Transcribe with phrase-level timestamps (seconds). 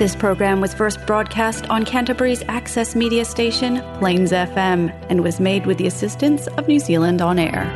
[0.00, 5.68] This program was first broadcast on Canterbury's access media station, Plains FM, and was made
[5.68, 7.68] with the assistance of New Zealand On Air.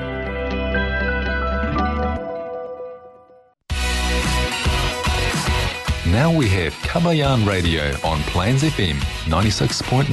[6.09, 8.97] Now we have Kabayan Radio on Plains FM
[9.29, 10.09] 96.9.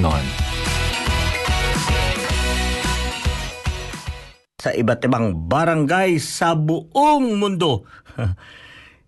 [4.62, 7.88] sa iba't ibang barangay sa buong mundo.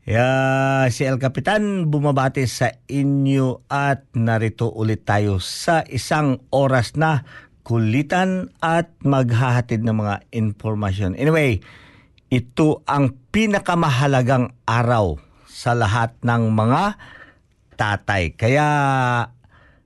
[0.03, 7.23] yeah, si El Capitan bumabati sa inyo at narito ulit tayo sa isang oras na
[7.63, 11.15] kulitan at maghahatid ng mga informasyon.
[11.15, 11.63] Anyway,
[12.27, 15.15] ito ang pinakamahalagang araw
[15.47, 16.99] sa lahat ng mga
[17.79, 18.35] tatay.
[18.35, 18.67] Kaya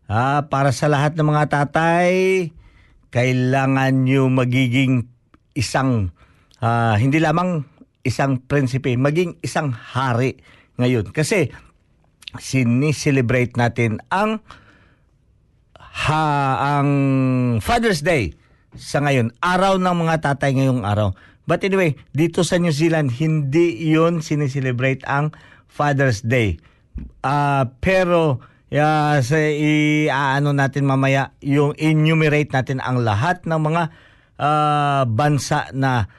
[0.10, 2.10] ah, para sa lahat ng mga tatay,
[3.14, 5.06] kailangan nyo magiging
[5.54, 6.10] isang
[6.58, 7.77] ah, hindi lamang
[8.08, 10.40] isang prinsipe, maging isang hari
[10.80, 11.12] ngayon.
[11.12, 11.52] Kasi
[12.40, 14.40] siniselebrate natin ang
[15.78, 16.24] ha,
[16.80, 16.90] ang
[17.60, 18.34] Father's Day
[18.78, 19.34] sa ngayon.
[19.44, 21.12] Araw ng mga tatay ngayong araw.
[21.48, 25.32] But anyway, dito sa New Zealand, hindi yun siniselebrate ang
[25.72, 26.60] Father's Day.
[27.24, 33.84] Ah, pero ya sa i-ano natin mamaya yung enumerate natin ang lahat ng mga
[34.44, 36.12] ah, bansa na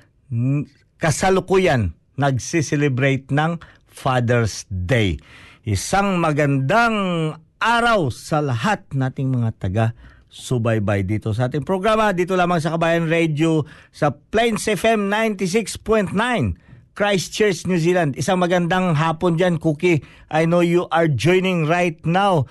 [0.98, 5.18] kasalukuyan nagsiselebrate ng Father's Day.
[5.62, 9.86] Isang magandang araw sa lahat nating mga taga
[10.28, 16.12] subaybay dito sa ating programa dito lamang sa Kabayan Radio sa Plains FM 96.9
[16.98, 18.19] Christchurch, New Zealand.
[18.19, 20.02] Isang magandang hapon dyan, Cookie.
[20.34, 22.50] I know you are joining right now.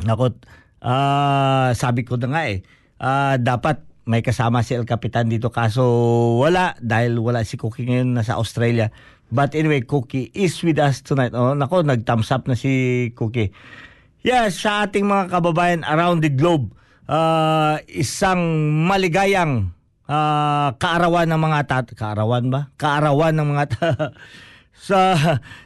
[0.00, 0.40] Nako,
[0.80, 2.64] ah, sabi ko na nga eh,
[2.96, 5.84] ah, dapat may kasama si El Capitan dito kaso
[6.40, 8.88] wala dahil wala si Cookie ngayon nasa Australia.
[9.28, 11.36] But anyway, Cookie is with us tonight.
[11.36, 13.52] Oh, nako, nag-thumbs up na si Cookie.
[14.24, 16.72] Yes, sa ating mga kababayan around the globe,
[17.04, 18.40] ah, isang
[18.88, 19.76] maligayang
[20.08, 22.72] ah, kaarawan ng mga tat kaarawan ba?
[22.80, 24.16] Kaarawan ng mga ta-
[24.88, 25.00] sa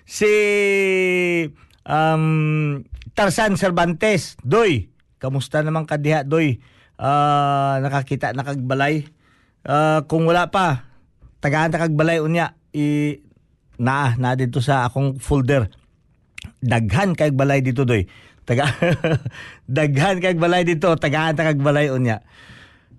[0.02, 0.32] si
[1.86, 2.82] um,
[3.14, 4.90] Tarzan Cervantes, Doy.
[5.22, 6.58] Kamusta naman ka diha, Doy?
[7.02, 9.10] Ah, nakakita nakagbalay.
[9.66, 10.86] Ah, kung wala pa,
[11.42, 13.18] tagaan nakagbalay unya i
[13.82, 15.66] na na dito sa akong folder.
[16.62, 18.06] Daghan kay balay dito doy.
[18.46, 18.70] Taga
[19.66, 22.22] daghan kay balay dito, tagaan nakagbalay unya.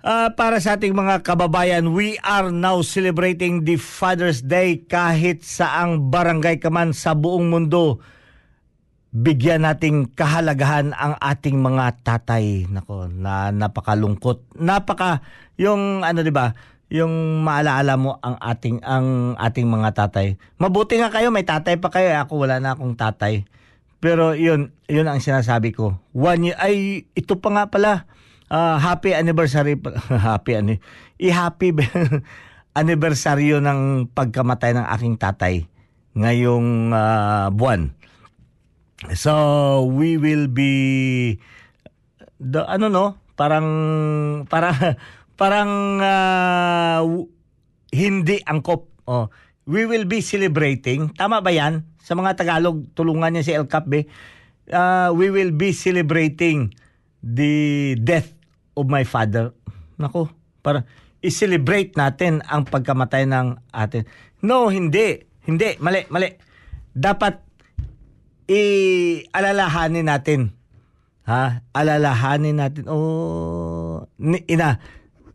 [0.03, 6.11] Ah, para sa ating mga kababayan, we are now celebrating the Father's Day kahit saang
[6.11, 8.03] barangay ka man sa buong mundo.
[9.13, 12.65] Bigyan nating kahalagahan ang ating mga tatay.
[12.65, 14.57] Nako, na napakalungkot.
[14.57, 15.21] Napaka
[15.53, 16.57] yung ano 'di ba?
[16.89, 20.41] Yung maalaala mo ang ating ang ating mga tatay.
[20.57, 22.09] Mabuti nga kayo may tatay pa kayo.
[22.25, 23.45] Ako wala na akong tatay.
[24.01, 26.01] Pero yun, yun ang sinasabi ko.
[26.11, 28.09] One year, ay ito pa nga pala.
[28.49, 29.77] Ah, happy anniversary
[30.09, 30.75] happy ani
[31.21, 31.73] i-happy
[32.81, 35.69] anniversary ng pagkamatay ng aking tatay
[36.17, 37.93] ngayong ah, buwan.
[39.11, 41.35] So we will be
[42.39, 43.05] the ano no,
[43.35, 43.67] parang
[44.47, 44.71] para
[45.41, 45.99] parang
[47.03, 47.27] w-
[47.91, 48.87] hindi angkop.
[49.03, 49.27] Oh,
[49.67, 51.11] we will be celebrating.
[51.19, 51.83] Tama ba 'yan?
[51.99, 54.07] Sa mga Tagalog, tulungan niya si El Capbe.
[54.71, 56.71] Ah, we will be celebrating
[57.19, 58.31] the death
[58.79, 59.51] of my father.
[59.99, 60.31] Nako,
[60.63, 60.87] para
[61.23, 64.03] i-celebrate natin ang pagkamatay ng atin.
[64.43, 65.23] No, hindi.
[65.43, 66.35] Hindi, mali, mali.
[66.91, 67.52] Dapat
[68.47, 70.55] i-alalahanin natin.
[71.23, 71.63] Ha?
[71.71, 72.83] Alalahanin natin.
[72.91, 74.79] Oh, ni, ina,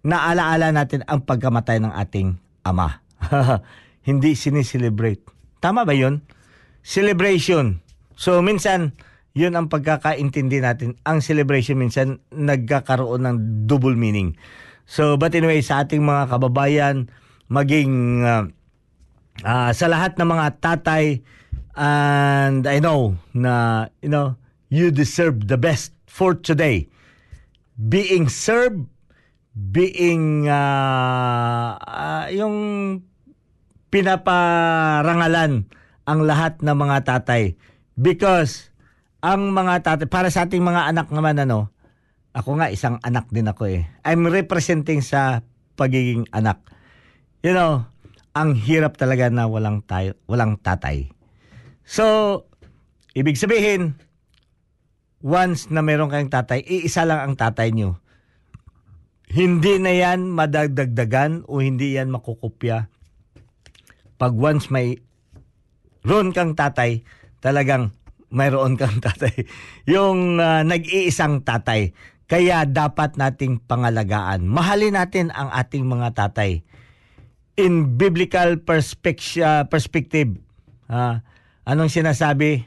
[0.05, 3.01] naalaala natin ang pagkamatay ng ating ama.
[4.09, 5.25] Hindi siniselebrate.
[5.59, 6.25] Tama ba yun?
[6.85, 7.81] Celebration.
[8.17, 8.97] So, minsan,
[9.37, 10.97] yun ang pagkakaintindi natin.
[11.05, 13.37] Ang celebration minsan nagkakaroon ng
[13.69, 14.35] double meaning.
[14.89, 17.13] So, but anyway, sa ating mga kababayan,
[17.53, 18.49] maging ah,
[19.45, 21.21] ah, sa lahat ng mga tatay,
[21.79, 24.35] and I know na, you know,
[24.67, 26.91] you deserve the best for today.
[27.79, 28.91] Being served,
[29.55, 32.99] being, ah, ah, yung
[33.95, 35.71] pinaparangalan
[36.05, 37.55] ang lahat ng mga tatay.
[37.95, 38.75] Because
[39.23, 41.71] ang mga tatay, para sa ating mga anak naman ano,
[42.35, 43.87] ako nga isang anak din ako eh.
[44.03, 45.47] I'm representing sa
[45.79, 46.59] pagiging anak.
[47.47, 47.87] You know,
[48.35, 51.18] ang hirap talaga na walang tayo, walang tatay.
[51.89, 52.45] So,
[53.17, 53.97] ibig sabihin,
[55.25, 57.97] once na meron kayong tatay, iisa lang ang tatay nyo.
[59.33, 62.93] Hindi na yan madagdagdagan o hindi yan makukupya.
[64.21, 65.01] Pag once may
[66.05, 67.01] ron kang tatay,
[67.41, 67.97] talagang
[68.29, 69.49] mayroon kang tatay.
[69.89, 71.97] Yung uh, nag-iisang tatay.
[72.29, 74.45] Kaya dapat nating pangalagaan.
[74.45, 76.61] Mahalin natin ang ating mga tatay.
[77.57, 80.37] In biblical perspective, perspective
[80.93, 81.25] uh,
[81.69, 82.65] anong sinasabi?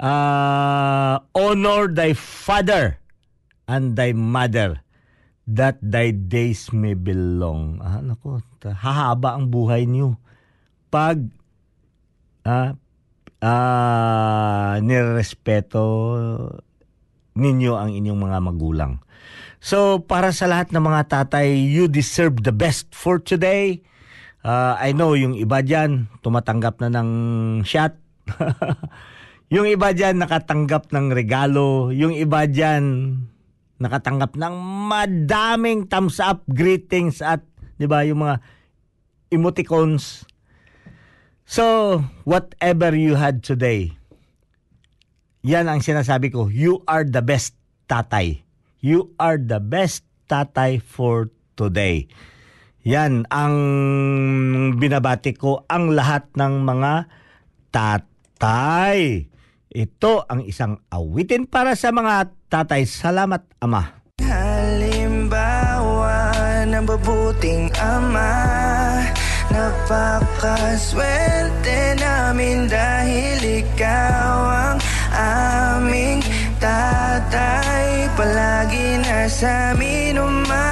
[0.00, 2.96] Uh, honor thy father
[3.68, 4.80] and thy mother
[5.50, 7.82] that thy days may be long.
[7.82, 10.16] Ah, nako, hahaba ang buhay niyo.
[10.88, 11.26] Pag
[12.46, 12.78] ah,
[13.42, 15.84] ah, nirespeto
[17.34, 18.92] ninyo ang inyong mga magulang.
[19.60, 23.84] So, para sa lahat ng mga tatay, you deserve the best for today.
[24.40, 27.10] Uh, I know yung iba dyan, tumatanggap na ng
[27.60, 28.00] shot.
[29.54, 31.92] yung iba dyan, nakatanggap ng regalo.
[31.92, 33.16] Yung iba dyan,
[33.76, 34.54] nakatanggap ng
[34.88, 37.44] madaming thumbs up, greetings at,
[37.76, 38.40] di ba, yung mga
[39.28, 40.24] emoticons.
[41.44, 43.92] So, whatever you had today,
[45.44, 47.56] yan ang sinasabi ko, you are the best
[47.88, 48.40] tatay.
[48.80, 51.28] You are the best tatay for
[51.60, 52.08] today.
[52.80, 53.56] Yan ang
[54.80, 57.12] binabati ko ang lahat ng mga
[57.68, 59.28] tatay.
[59.70, 62.88] Ito ang isang awitin para sa mga tatay.
[62.88, 64.00] Salamat, Ama.
[64.24, 66.32] Halimbawa
[66.64, 68.36] ng babuting ama
[69.50, 74.78] Napakaswerte namin dahil ikaw ang
[75.12, 76.22] aming
[76.62, 80.69] tatay Palagi na sa amin umaalala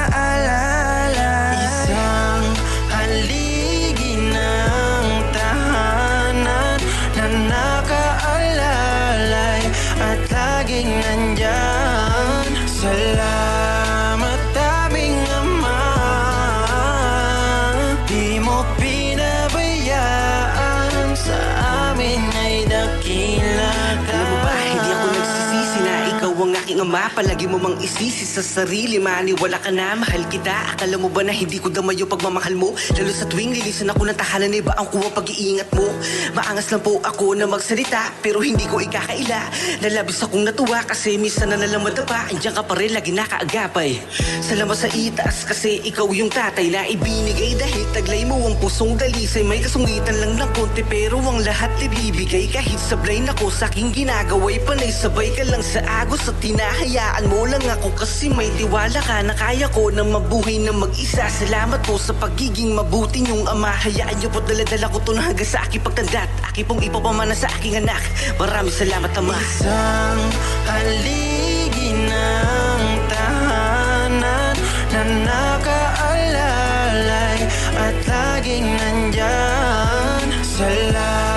[26.89, 28.97] ang aking ama Palagi mo mang isisi sa sarili.
[28.97, 30.55] Maniwala ka na, mahal kita.
[30.73, 32.73] Akala mo ba na hindi ko damayo pagmamahal mo?
[32.97, 35.85] Lalo sa tuwing lilisan ako ng tahanan Iba ang kuwang pag-iingat mo?
[36.33, 39.41] Maangas lang po ako na magsalita Pero hindi ko ikakaila.
[39.85, 43.99] Lalabis akong natuwa kasi minsan na nalang madapa Andiyan ka pa rin, lagi nakaagapay.
[44.41, 47.59] Salamat sa itaas kasi ikaw yung tatay na ibinigay.
[47.59, 52.47] Dahil taglay mo ang pusong dalisay May kasungitan lang ng konti pero ang lahat ibibigay.
[52.49, 56.39] Kahit sablay na ko sa aking ginagaway Panay sabay ka lang sa agos at
[56.79, 61.27] tinahayaan mo lang ako Kasi may tiwala ka na kaya ko na mabuhay na mag-isa.
[61.27, 63.75] Salamat po sa pagiging mabuti niyong ama.
[63.75, 67.35] Hayaan niyo po't daladala ko to na hanggang sa aking pagtanda at Aki pong ipapamana
[67.35, 67.99] sa aking anak.
[68.39, 69.35] Maraming salamat ama.
[69.35, 70.23] Isang
[70.71, 74.55] haligi ng tahanan
[74.95, 76.31] Na nakaalalay
[77.75, 80.31] at laging nandyan.
[80.47, 81.28] Salamat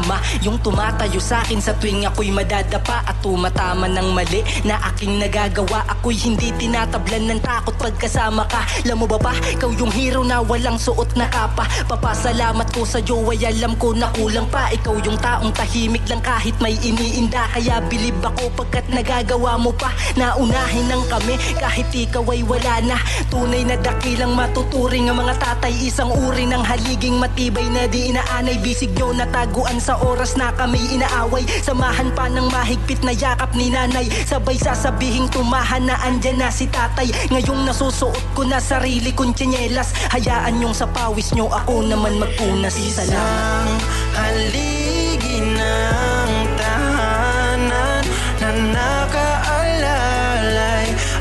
[0.00, 4.08] ko sa aking ama Yung tumatayo sa akin sa tuwing ako'y madadapa At tumatama ng
[4.16, 5.84] mali na aking nagagawa.
[5.88, 8.64] Ako'y hindi tinatablan ng takot pagkasama ka.
[8.84, 11.68] Alam mo ba ba, ikaw yung hero na walang suot na kapa.
[11.88, 14.72] Papasalamat ko sa iyo ay alam ko na kulang pa.
[14.72, 17.52] Ikaw yung taong tahimik lang kahit may iniinda.
[17.52, 19.92] Kaya bilib ako pagkat nagagawa mo pa.
[20.16, 22.98] Naunahin ng kami kahit ikaw ay wala na.
[23.28, 25.72] Tunay na dakilang matuturing ang mga tatay.
[25.84, 28.56] Isang uri ng haliging matibay na di inaanay.
[28.60, 33.70] Bisig nyo nataguan sa oras na kami inaaway Samahan pa ng mahigpit na yakap ni
[33.70, 34.06] nanay.
[34.26, 37.10] Sabay sasabihing tumahan na andyan na si tatay.
[37.30, 42.74] Ngayong nasusuot ko na sarili kong tsinelas Hayaan yung sa pawis nyo ako naman magpunas
[42.74, 43.70] Salamat Isang
[44.16, 48.04] haligi ng tahanan
[48.40, 50.06] Na nakaalalay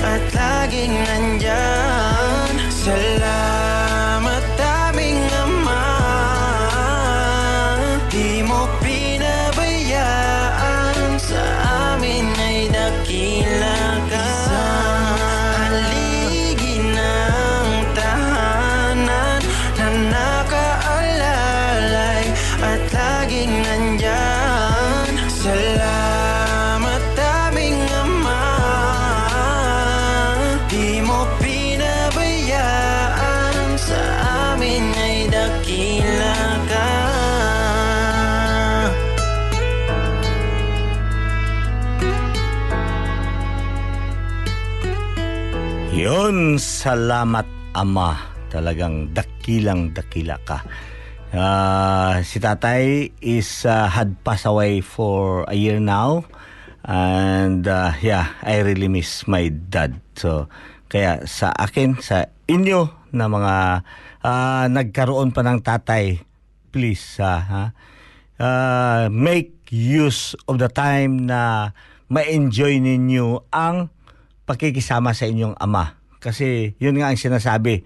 [0.04, 3.59] at laging nandyan Salamat
[45.90, 48.14] Yun, salamat Ama.
[48.54, 50.62] Talagang dakilang dakila ka.
[51.34, 56.30] Ah, si tatay is uh, had passed away for a year now.
[56.86, 59.98] And uh, yeah, I really miss my dad.
[60.14, 60.46] So
[60.94, 63.56] kaya sa akin, sa inyo na mga
[64.22, 66.22] uh, nagkaroon pa ng tatay,
[66.70, 67.64] please uh, ha,
[68.38, 71.74] uh, make use of the time na
[72.10, 73.94] ma-enjoy ninyo ang
[74.50, 76.02] pakikisama sa inyong ama.
[76.18, 77.86] Kasi yun nga ang sinasabi,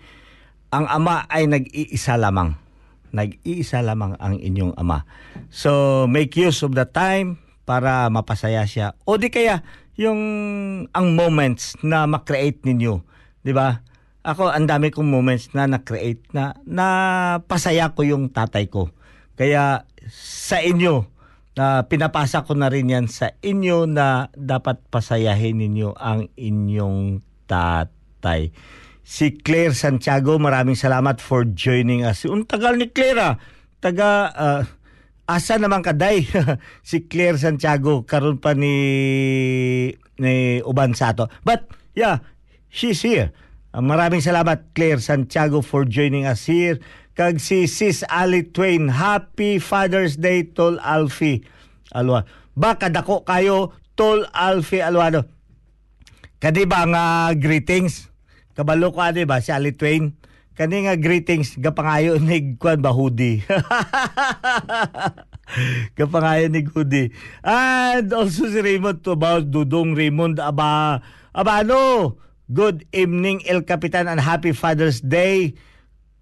[0.71, 2.55] ang ama ay nag-iisa lamang.
[3.11, 5.03] Nag-iisa lamang ang inyong ama.
[5.51, 8.95] So, make use of the time para mapasaya siya.
[9.03, 9.61] O di kaya,
[9.99, 10.17] yung
[10.89, 13.05] ang moments na makreate ninyo.
[13.45, 13.85] Di ba?
[14.23, 16.87] Ako, ang dami kong moments na na-create na, na
[17.43, 18.89] pasaya ko yung tatay ko.
[19.35, 21.12] Kaya sa inyo,
[21.53, 28.49] na pinapasa ko na rin yan sa inyo na dapat pasayahin ninyo ang inyong tatay.
[29.03, 32.25] Si Claire Santiago, maraming salamat for joining us.
[32.25, 33.35] Un tagal ni Claire ah.
[33.83, 34.61] Taga, uh,
[35.27, 36.23] asa naman kaday?
[36.87, 38.73] si Claire Santiago, karon pa ni,
[40.17, 41.27] ni Uban Sato.
[41.43, 42.23] But, yeah,
[42.71, 43.35] she's here.
[43.73, 46.77] Uh, maraming salamat, Claire Santiago, for joining us here.
[47.17, 51.41] Kag si Sis Ali Twain, Happy Father's Day, Tol Alfie.
[51.89, 52.21] Alwa.
[52.53, 55.25] Baka dako kayo, Tol Alfie Alwano.
[56.37, 58.13] Kadi ba nga greetings?
[58.53, 60.13] Kabalo ko adi ba si Ali Twain?
[60.53, 63.41] Kani nga greetings gapangayo ni kwan ba hoodie.
[65.97, 67.09] gapangayo ni hoodie.
[67.41, 71.01] And also si Raymond about Dudong Raymond aba
[71.33, 72.13] aba ano?
[72.51, 75.55] Good evening El Capitan and happy Father's Day.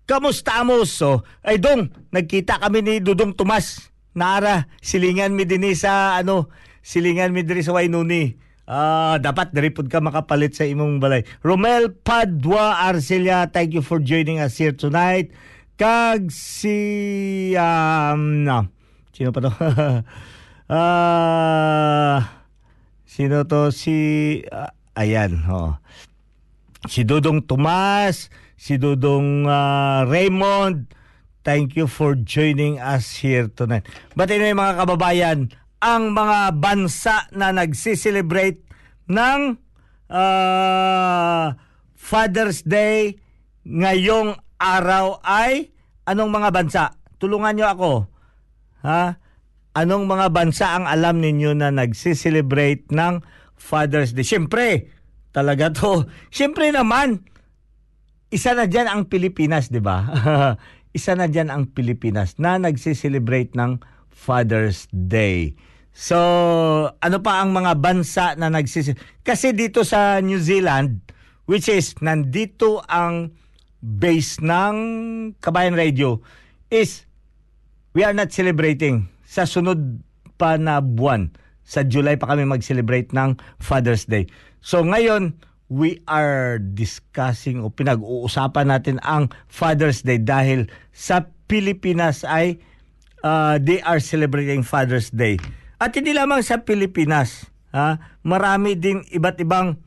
[0.06, 0.86] Kamusta mo?
[0.86, 3.90] So, ay dong, nagkita kami ni Dudong Tomas.
[4.14, 6.54] Nara, silingan mi din sa ano,
[6.86, 8.38] silingan mi diri sa Wainuni.
[8.70, 11.26] Ah, dapat diri pud ka makapalit sa imong balay.
[11.42, 15.34] Romel Padua Arcelia, thank you for joining us here tonight.
[15.82, 18.70] Kag si um, no.
[19.10, 19.52] Sino pa to?
[20.72, 22.48] Ah,
[23.04, 25.76] sino to si ah, ayan, oh.
[26.90, 30.90] Si Dudong Tomas, si Dudong ah, Raymond,
[31.46, 33.86] thank you for joining us here tonight.
[34.18, 38.66] But anyway mga kababayan, ang mga bansa na nagsiselebrate
[39.06, 39.62] ng
[40.10, 41.54] ah,
[41.94, 43.22] Father's Day
[43.62, 45.70] ngayong araw ay
[46.10, 46.84] anong mga bansa?
[47.22, 47.92] Tulungan nyo ako.
[48.82, 49.22] Ha?
[49.78, 53.22] Anong mga bansa ang alam ninyo na nagsiselebrate ng
[53.54, 54.26] Father's Day?
[54.26, 54.90] Siyempre,
[55.32, 56.06] talaga to.
[56.36, 57.26] Siyempre naman,
[58.32, 60.08] isa na dyan ang Pilipinas, di ba?
[60.98, 63.80] isa na dyan ang Pilipinas na nagsiselebrate ng
[64.12, 65.56] Father's Day.
[65.92, 66.16] So,
[66.88, 68.96] ano pa ang mga bansa na nagsis
[69.28, 71.04] Kasi dito sa New Zealand,
[71.52, 73.36] which is nandito ang
[73.84, 74.76] base ng
[75.44, 76.24] Kabayan Radio,
[76.72, 77.04] is
[77.92, 80.00] we are not celebrating sa sunod
[80.40, 81.36] pa na buwan.
[81.72, 84.28] Sa July pa kami mag-celebrate ng Father's Day.
[84.60, 85.40] So ngayon,
[85.72, 92.60] we are discussing o pinag-uusapan natin ang Father's Day dahil sa Pilipinas ay
[93.24, 95.40] uh, they are celebrating Father's Day.
[95.80, 99.80] At hindi lamang sa Pilipinas, ha, marami ding iba't ibang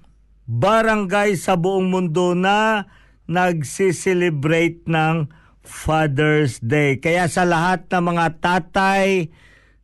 [0.49, 2.89] barangay sa buong mundo na
[3.29, 5.29] nagsiselebrate ng
[5.65, 6.97] Father's Day.
[6.97, 9.29] Kaya sa lahat ng mga tatay,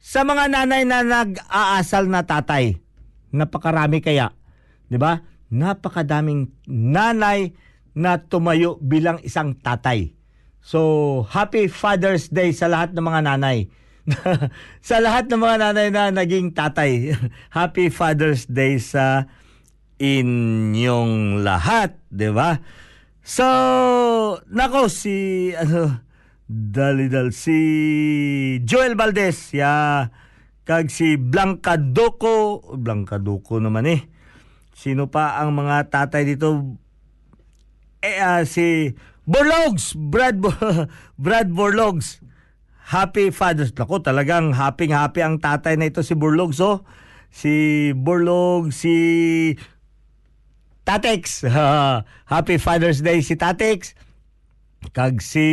[0.00, 2.80] sa mga nanay na nag-aasal na tatay,
[3.36, 4.32] napakarami kaya,
[4.88, 5.20] 'di ba?
[5.52, 7.52] Napakadaming nanay
[7.92, 10.16] na tumayo bilang isang tatay.
[10.64, 13.68] So, happy Father's Day sa lahat ng mga nanay.
[14.88, 17.12] sa lahat ng mga nanay na naging tatay.
[17.56, 19.28] happy Father's Day sa
[20.00, 22.56] inyong lahat, 'di ba?
[23.20, 23.44] So,
[24.48, 26.09] nako si ano
[26.50, 27.58] dalidal si
[28.66, 29.54] Joel Valdez.
[29.54, 30.10] Ya
[30.66, 34.10] kag si Blanca Doco Blanca Doco naman eh.
[34.74, 36.74] Sino pa ang mga tatay dito?
[38.02, 38.98] Eh ah, si
[39.30, 40.42] Borlogs Brad
[41.22, 42.18] Brad Borlogs.
[42.90, 46.82] Happy Father's Nako talagang happy happy ang tatay na ito si Borlogs oh.
[47.30, 49.54] Si Borlog si
[50.82, 51.46] Tatex.
[52.34, 53.94] Happy Father's Day si Tatex
[54.92, 55.46] kag si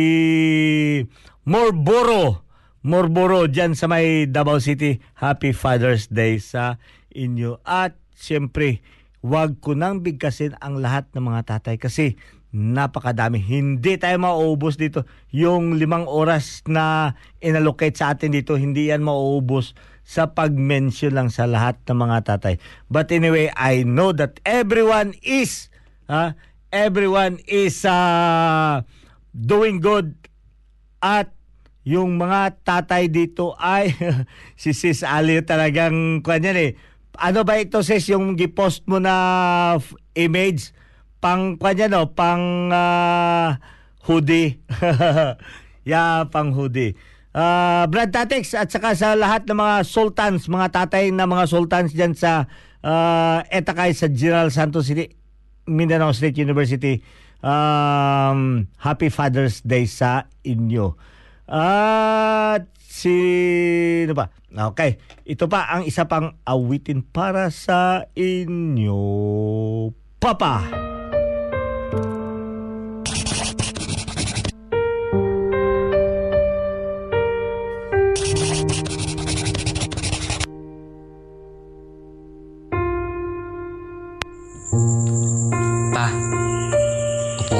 [1.44, 2.44] Morboro.
[2.80, 5.04] Morboro dyan sa may Davao City.
[5.20, 6.80] Happy Father's Day sa
[7.12, 7.60] inyo.
[7.68, 8.80] At siyempre
[9.20, 12.16] wag ko nang bigkasin ang lahat ng mga tatay kasi
[12.48, 13.42] napakadami.
[13.44, 15.04] Hindi tayo mauubos dito.
[15.34, 17.12] Yung limang oras na
[17.44, 19.76] inallocate sa atin dito hindi yan mauubos
[20.08, 22.56] sa pag-mention lang sa lahat ng mga tatay.
[22.88, 25.68] But anyway I know that everyone is
[26.08, 26.32] ha,
[26.72, 28.80] everyone is uh,
[29.38, 30.18] doing good
[30.98, 31.30] at
[31.86, 33.94] yung mga tatay dito ay
[34.60, 36.74] si Sis Ali talagang kanya eh
[37.18, 39.74] ano ba ito sis yung gipost mo na
[40.14, 40.70] image
[41.18, 43.58] pang kanya no pang ah,
[44.06, 44.62] hoodie.
[45.90, 46.94] yeah, pang hoodie.
[47.34, 51.92] Ah, Brad Tatex at saka sa lahat ng mga sultans, mga tatay na mga sultans
[51.92, 52.46] diyan sa
[52.80, 55.12] ah, Etakay sa General Santos City,
[55.68, 57.02] Mindanao State University.
[57.38, 60.98] Um, happy Father's Day sa inyo.
[61.48, 63.14] At si
[64.04, 64.26] ano ba?
[64.50, 64.98] Okay.
[65.22, 69.00] Ito pa ang isa pang awitin para sa inyo.
[70.18, 70.66] Papa.
[70.66, 71.17] Pa,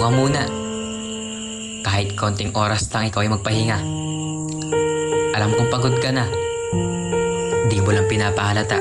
[0.08, 0.42] ka muna.
[1.84, 3.76] Kahit konting oras lang ikaw ay magpahinga.
[5.36, 6.24] Alam kong pagod ka na.
[7.68, 8.80] Di mo lang pinapahalata.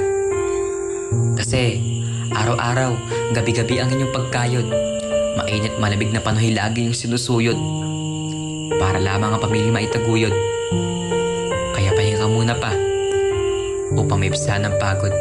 [1.36, 1.84] Kasi
[2.31, 2.96] araw-araw,
[3.36, 4.67] gabi-gabi ang inyong pagkayod.
[5.36, 7.60] Mainit malamig na panoy lagi yung sinusuyod.
[8.79, 10.31] Para lamang ang pamilya maitaguyod.
[11.75, 12.72] Kaya pahinga muna pa.
[14.00, 15.12] Upang may ng pagod.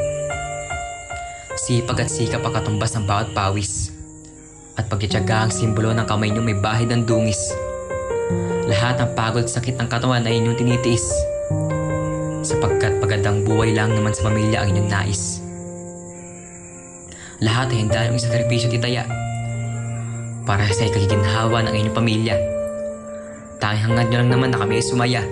[1.58, 3.85] Sipag at sikap ang katumbas ng bawat pawis.
[4.76, 7.40] At pagtityaga ang simbolo ng kamay niyo may bahid ng dungis.
[8.68, 11.06] Lahat ng pagod sakit ng katawan ay inyong tinitiis.
[12.44, 15.40] Sapagkat pagandang buhay lang naman sa pamilya ang inyong nais.
[17.40, 19.08] Lahat ay handa yung sakripisyo titaya.
[20.44, 22.36] Para sa ikagiginhawa ng inyong pamilya.
[23.56, 25.22] Tanging hangad nyo lang naman na kami ay sumaya.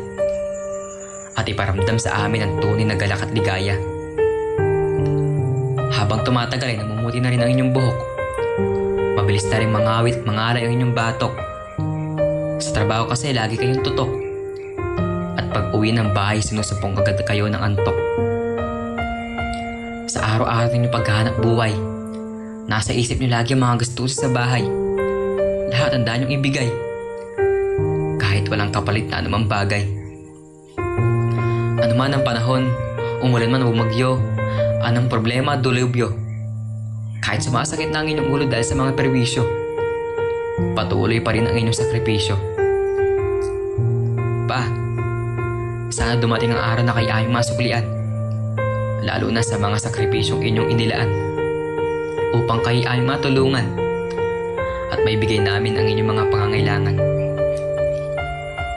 [1.36, 3.76] At iparamdam sa amin ang tunay na galak at ligaya.
[5.92, 8.13] Habang tumatagal ay namumuti na rin ang inyong buhok.
[9.34, 11.34] Mabilis na rin mangawit at mangalay ang inyong batok.
[12.62, 14.06] Sa trabaho kasi lagi kayong tutok.
[15.34, 17.98] At pag uwi ng bahay, sinusumpong agad kayo ng antok.
[20.06, 21.74] Sa araw-araw ninyong paghahanap buhay,
[22.70, 24.62] nasa isip niyo lagi ang mga gastusin sa bahay.
[25.74, 26.70] Lahat ang ninyong ibigay.
[28.22, 29.82] Kahit walang kapalit na anumang bagay.
[31.82, 32.70] Ano man ang panahon,
[33.18, 34.14] umulan man o bumagyo,
[34.86, 36.23] anong problema dulubyo.
[37.24, 39.48] Kahit sumasakit na ang inyong ulo dahil sa mga perwisyo,
[40.76, 42.36] patuloy pa rin ang inyong sakripisyo.
[44.44, 44.68] Pa,
[45.88, 47.84] sana dumating ang araw na kayo aming masuklian,
[49.08, 51.10] lalo na sa mga sakripisyong inyong inilaan,
[52.36, 53.72] upang kayo aming matulungan
[54.92, 56.96] at maibigay namin ang inyong mga pangangailangan.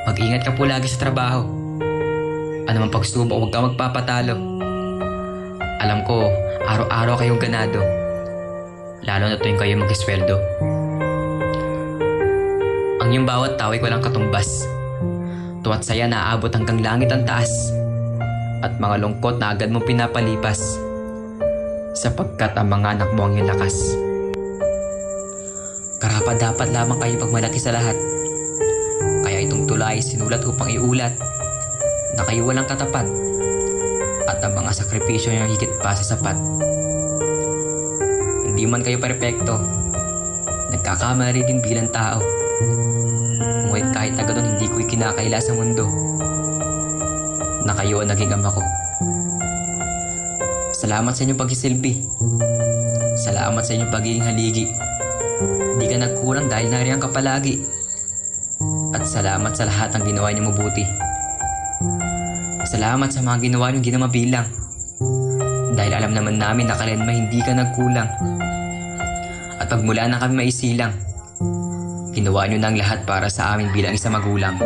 [0.08, 1.44] Mag-ingat ka po lagi sa trabaho.
[2.64, 4.40] Ano man pagsubok, huwag ka magpapatalo.
[5.84, 6.32] Alam ko,
[6.64, 7.97] araw-araw kayong ganado.
[9.08, 10.36] Lalo na tuwing kayo mag-esweldo.
[13.00, 14.68] Ang iyong bawat tao ay walang katumbas.
[15.64, 17.72] Tuwat saya na aabot hanggang langit ang taas.
[18.60, 20.60] At mga lungkot na agad mong pinapalipas.
[21.96, 23.96] Sapagkat ang mga anak mo ang iyong lakas.
[26.04, 27.96] Karapat dapat lamang kayo pagmalaki sa lahat.
[29.24, 31.16] Kaya itong tulay sinulat upang iulat
[32.20, 33.08] na kayo walang katapat
[34.28, 36.36] at ang mga sakripisyo niyo higit pa sa sapat.
[38.58, 39.54] Hindi man kayo perpekto,
[40.74, 42.18] nagkakamali din bilang tao.
[43.70, 45.86] Ngunit kahit na ganun hindi ko ikinakaila sa mundo
[47.70, 48.66] na kayo ang naging ama ko.
[50.74, 52.02] Salamat sa inyong pagsisilbi.
[53.22, 54.66] Salamat sa inyong pagiging haligi.
[55.78, 57.62] Hindi ka nagkulang dahil nariyan ka palagi.
[58.90, 60.82] At salamat sa lahat ng ginawa niyo mabuti.
[62.66, 64.50] Salamat sa mga ginawa niyong ginamabilang.
[65.78, 68.10] Dahil alam naman namin na kalenma hindi ka nagkulang.
[69.62, 70.90] At pagmula na kami maisilang,
[72.18, 74.58] ginawa niyo ang lahat para sa amin bilang isang magulang.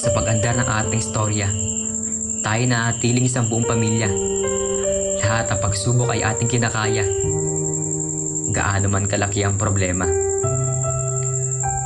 [0.00, 1.52] Sa pag-andar ng ating istorya,
[2.40, 4.08] tayo na atiling isang buong pamilya.
[5.20, 7.04] Lahat ng pagsubok ay ating kinakaya.
[8.50, 10.08] Gaano man kalaki ang problema.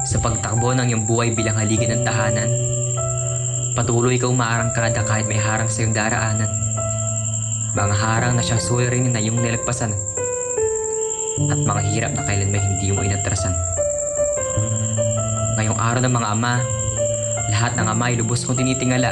[0.07, 2.48] Sa pagtakbo ng iyong buhay bilang haligi ng tahanan,
[3.74, 6.63] Patuloy ka umaarangkada kahit may harang sa iyong daraanan.
[7.75, 9.91] Mga harang na siyang suliranin na iyong nilagpasan.
[11.51, 13.51] At mga hirap na kailan may hindi mo inatrasan.
[15.59, 16.63] Ngayong araw ng mga ama,
[17.51, 19.11] lahat ng ama ay lubos kong tinitingala.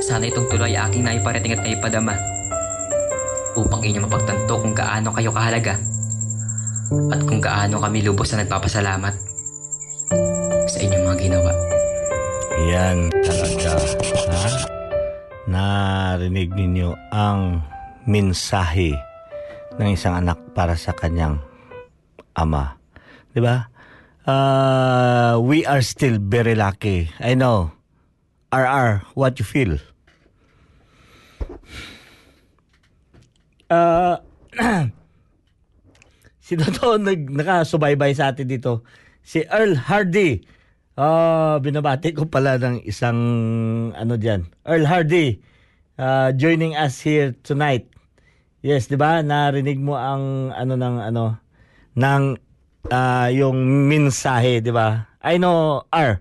[0.00, 2.16] Sana itong tuloy aking naiparating at naipadama.
[3.60, 5.76] Upang inyo mapagtanto kung gaano kayo kahalaga.
[7.12, 9.14] At kung gaano kami lubos na nagpapasalamat
[10.64, 11.52] sa inyong mga ginawa.
[12.72, 13.76] Yan talaga.
[14.32, 14.67] Ha?
[15.48, 17.64] Narinig ninyo ang
[18.04, 18.92] mensahe
[19.80, 21.40] ng isang anak para sa kanyang
[22.36, 22.76] ama.
[23.32, 23.72] 'Di ba?
[24.28, 27.08] Uh, we are still very lucky.
[27.16, 27.72] I know.
[28.52, 29.80] RR, what you feel?
[33.72, 34.20] Ah,
[36.44, 38.84] sino to nag, nakasubaybay sa atin dito?
[39.24, 40.44] Si Earl Hardy.
[40.98, 43.14] Ah, binabati ko pala ng isang
[43.94, 44.50] ano diyan.
[44.66, 45.38] Earl Hardy
[45.94, 47.86] ah, joining us here tonight.
[48.66, 49.22] Yes, 'di ba?
[49.22, 51.38] Narinig mo ang ano ng ano
[51.94, 52.22] ng
[52.90, 55.06] ah, yung mensahe, 'di ba?
[55.22, 56.18] I know R.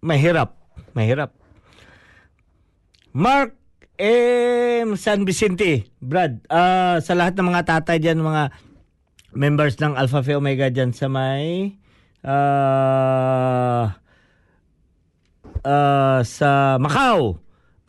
[0.00, 0.56] Mahirap,
[0.96, 1.36] mahirap.
[3.12, 3.52] Mark
[4.00, 4.96] M.
[4.96, 8.48] San Vicente, Brad, ah, sa lahat ng mga tatay diyan, mga
[9.36, 11.76] members ng Alpha Phi Omega diyan sa may
[12.22, 13.98] ah
[15.66, 17.38] ah, sa Macau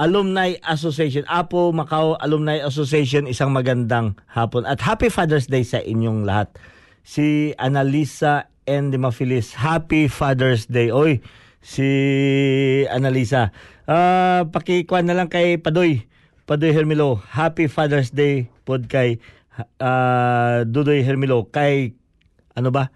[0.01, 6.25] Alumni Association, Apo Macau Alumni Association, isang magandang hapon at Happy Father's Day sa inyong
[6.25, 6.49] lahat.
[7.05, 10.89] Si Analisa and Dimafilis, Happy Father's Day.
[10.89, 11.21] Oy,
[11.61, 11.87] si
[12.89, 13.53] Analisa.
[13.85, 16.09] Ah, pakikuan na lang kay Padoy.
[16.43, 19.21] Padoy Hermilo, Happy Father's Day pod kay
[19.77, 21.93] ah, Dudoy Hermilo kay
[22.57, 22.89] ano ba?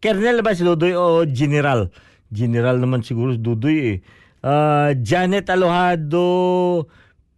[0.00, 1.92] Kernel ba si Dudoy o General?
[2.32, 3.96] General naman siguro si Dudoy eh.
[4.40, 6.88] Ah, Janet Alojado,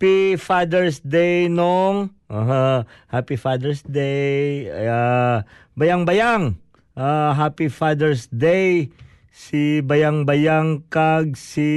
[0.02, 4.66] Happy Father's Day nung Aha, Happy Father's Day.
[4.66, 5.46] Ah,
[5.78, 6.58] bayang-bayang.
[6.98, 8.90] Ah, Happy Father's Day.
[9.30, 11.70] Si Bayang-Bayang kag si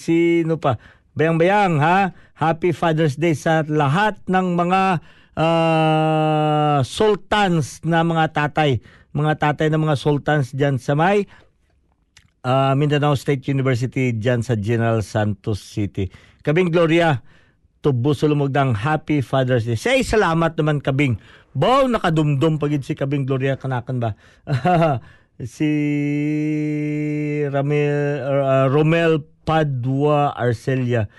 [0.00, 0.80] sino pa?
[1.12, 2.16] Bayang-Bayang ha.
[2.40, 5.04] Happy Father's Day sa lahat ng mga
[5.36, 8.80] ah, sultans na mga tatay.
[9.10, 11.26] Mga tatay ng mga sultans diyan sa may
[12.46, 16.08] ah, Mindanao State University dyan sa General Santos City.
[16.40, 17.20] Kabing Gloria,
[17.84, 19.76] tubo sulumugdang Happy Father's Day.
[19.76, 21.20] Say salamat naman Kabing.
[21.50, 24.10] Bow, nakadumdum pagid si Kabing Gloria kanakan ba?
[25.42, 25.70] si
[27.48, 31.10] Ramel, uh, Romel Padua Arcelia.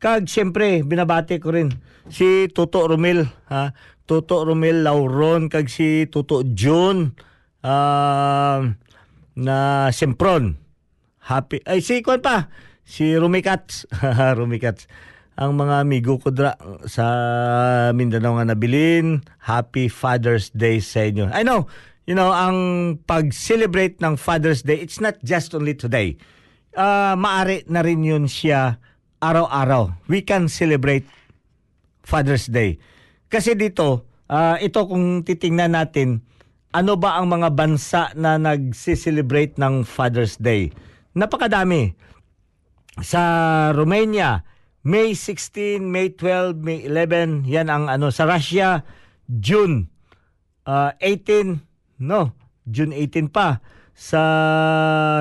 [0.00, 1.68] Kag siyempre, binabati ko rin
[2.08, 3.72] si Toto Romel, ha?
[4.08, 7.12] Toto Romel Lauron, kag si Toto June,
[7.64, 8.64] ah,
[9.36, 10.56] na Sempron.
[11.20, 12.50] Happy, ay si Kwan pa,
[12.82, 13.86] si Rumikats.
[14.38, 14.88] Rumikats.
[15.40, 16.52] Ang mga amigo ko dra
[16.84, 17.06] sa
[17.96, 21.32] Mindanao nga nabilin, Happy Father's Day sa inyo.
[21.32, 21.64] I know,
[22.04, 22.56] you know, ang
[23.08, 26.20] pag-celebrate ng Father's Day, it's not just only today.
[26.76, 28.76] Ah, maari na rin yun siya
[29.20, 29.96] araw-araw.
[30.12, 31.08] We can celebrate
[32.04, 32.76] Father's Day.
[33.32, 36.20] Kasi dito, ah, ito kung titingnan natin,
[36.70, 40.70] ano ba ang mga bansa na nagsi-celebrate ng Father's Day?
[41.18, 41.98] Napakadami.
[43.02, 43.22] Sa
[43.74, 44.46] Romania,
[44.86, 48.08] May 16, May 12, May 11, yan ang ano.
[48.14, 48.86] Sa Russia,
[49.26, 49.90] June
[50.64, 51.58] ah, 18,
[52.00, 52.32] no,
[52.64, 53.58] June 18 pa.
[53.92, 54.22] Sa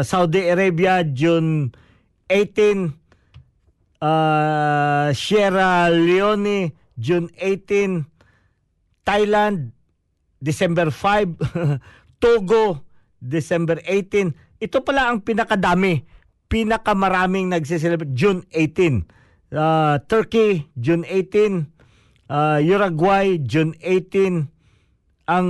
[0.05, 1.73] Saudi Arabia, June
[2.31, 2.95] 18,
[3.99, 8.07] uh, Sierra Leone, June 18,
[9.03, 9.75] Thailand,
[10.39, 11.35] December 5,
[12.23, 12.83] Togo,
[13.19, 14.59] December 18.
[14.59, 16.03] Ito pala ang pinakadami,
[16.47, 19.07] pinakamaraming nagsiselebrate, June 18.
[19.51, 21.67] Uh, Turkey, June 18.
[22.31, 24.47] Uh, Uruguay, June 18.
[25.29, 25.47] Ang,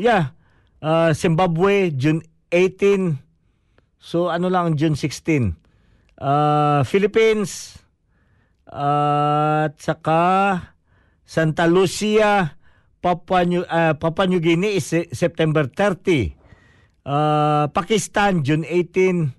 [0.00, 0.34] yeah,
[0.80, 3.20] uh, Zimbabwe, June 18.
[4.00, 5.52] So, ano lang, June 16.
[6.16, 7.76] Uh, Philippines,
[8.70, 10.22] uh, at saka
[11.26, 12.55] Santa Lucia,
[13.06, 16.34] Papua New, uh, Papua New Guinea is Se- September 30.
[17.06, 19.30] Uh, Pakistan, June 18.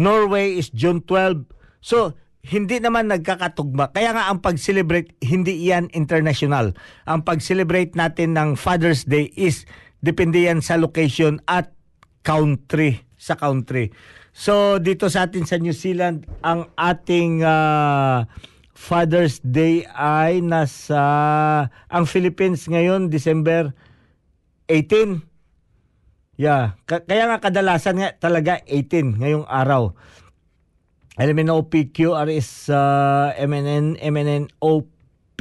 [0.00, 1.44] Norway is June 12.
[1.84, 3.92] So, hindi naman nagkakatugma.
[3.92, 6.72] Kaya nga ang pag-celebrate, hindi yan international.
[7.04, 9.68] Ang pag-celebrate natin ng Father's Day is
[10.00, 11.76] depende yan sa location at
[12.24, 13.92] country, sa country.
[14.32, 18.24] So, dito sa atin sa New Zealand, ang ating ah,
[18.80, 20.96] Father's Day ay nasa,
[21.92, 23.76] ang Philippines ngayon, December
[24.72, 25.20] 18.
[26.40, 29.92] Yeah, Ka- kaya nga kadalasan nga talaga 18 ngayong araw.
[31.20, 35.40] LMNOP, QRS, uh, MNN, MNNOP.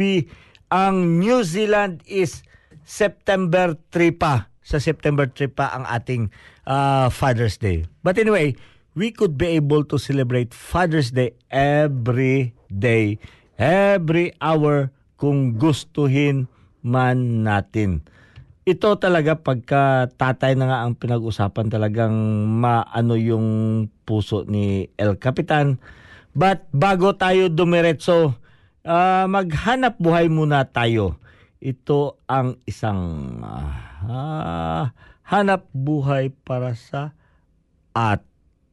[0.67, 2.43] Ang New Zealand is
[2.83, 4.51] September 3 pa.
[4.59, 6.27] Sa September 3 pa ang ating
[6.67, 7.87] uh, Father's Day.
[8.03, 8.59] But anyway,
[8.99, 13.15] we could be able to celebrate Father's Day every day,
[13.55, 16.51] every hour kung gustuhin
[16.83, 18.03] man natin.
[18.67, 22.11] Ito talaga pagka tatay na nga ang pinag-usapan talagang
[22.59, 25.79] maano yung puso ni El Capitan.
[26.35, 28.35] But bago tayo dumiretso,
[28.83, 31.15] ah, maghanap buhay muna tayo.
[31.63, 32.99] Ito ang isang
[34.03, 34.91] ah,
[35.23, 37.15] hanap buhay para sa
[37.95, 38.28] at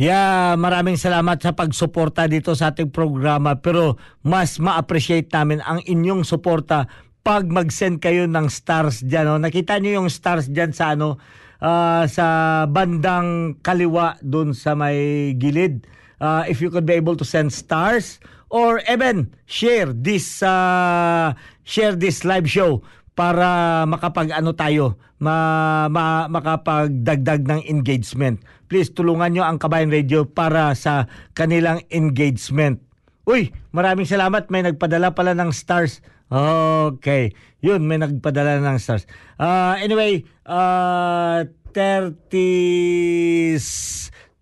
[0.00, 6.24] Yeah, maraming salamat sa pagsuporta dito sa ating programa pero mas ma-appreciate namin ang inyong
[6.24, 6.88] suporta
[7.20, 9.28] pag mag-send kayo ng stars diyan.
[9.28, 9.36] No?
[9.36, 11.20] Nakita niyo yung stars diyan sa ano
[11.60, 15.84] ah, sa bandang kaliwa doon sa may gilid.
[16.16, 21.92] Ah, if you could be able to send stars or even share this uh, share
[21.92, 22.80] this live show
[23.20, 28.40] para makapag ano tayo ma, ma, makapagdagdag ng engagement.
[28.72, 31.04] Please tulungan nyo ang Kabayan Radio para sa
[31.36, 32.80] kanilang engagement.
[33.28, 34.48] Uy, maraming salamat.
[34.48, 36.00] May nagpadala pala ng stars.
[36.32, 37.36] Okay.
[37.60, 39.04] Yun, may nagpadala ng stars.
[39.36, 41.44] Uh, anyway, uh,
[41.76, 43.60] 30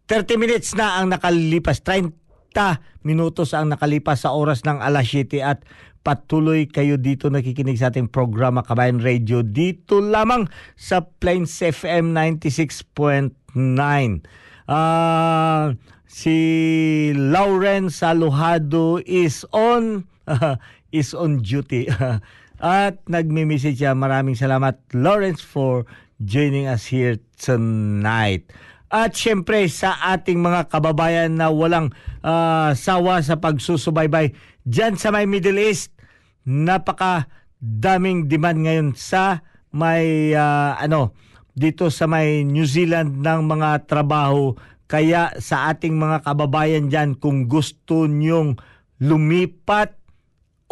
[0.06, 1.82] 30 minutes na ang nakalipas.
[1.82, 2.14] 30
[3.02, 5.66] minutos ang nakalipas sa oras ng alas 7 at
[6.08, 13.28] patuloy kayo dito nakikinig sa ating programa Kabayan Radio dito lamang sa Plains FM 96.9.
[14.64, 15.76] Ah,
[16.08, 16.38] si
[17.12, 20.08] Lauren Salujado is on
[20.96, 21.92] is on duty.
[22.56, 23.92] At nagme-message siya.
[23.92, 25.84] Maraming salamat Lawrence for
[26.24, 28.48] joining us here tonight.
[28.88, 31.92] At syempre sa ating mga kababayan na walang
[32.24, 34.32] ah, sawa sa pagsusubaybay
[34.64, 35.97] dyan sa may Middle East,
[36.48, 37.28] napaka
[37.60, 39.44] daming demand ngayon sa
[39.76, 41.12] may ah, ano
[41.52, 44.56] dito sa may New Zealand ng mga trabaho
[44.88, 48.56] kaya sa ating mga kababayan dyan kung gusto nyong
[49.04, 49.92] lumipat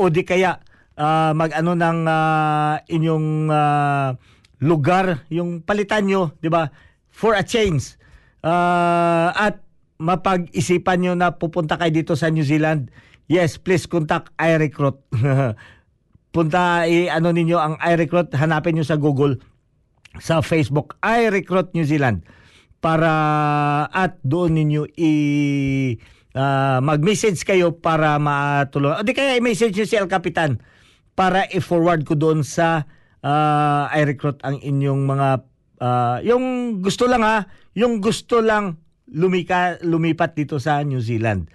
[0.01, 0.65] o di kaya
[0.97, 4.17] ah, mag-ano ng ah, inyong ah,
[4.61, 6.73] lugar, yung palitan nyo, di ba?
[7.13, 8.01] For a change.
[8.41, 9.61] Ah, at
[10.01, 12.93] mapag-isipan nyo na pupunta kayo dito sa New Zealand,
[13.27, 14.99] yes, please contact iRecruit.
[16.35, 19.41] Punta, i ano ninyo ang iRecruit, hanapin nyo sa Google,
[20.21, 22.27] sa Facebook, iRecruit New Zealand
[22.87, 23.11] para
[23.91, 25.13] at doon ninyo i
[26.37, 29.01] ah, mag-message kayo para matulungan.
[29.01, 30.61] O di kaya i-message nyo si El Capitan
[31.17, 32.85] para i-forward ko doon sa
[33.25, 35.29] uh, i-recruit ang inyong mga
[35.81, 41.49] ah, yung gusto lang ha, yung gusto lang lumika, lumipat dito sa New Zealand.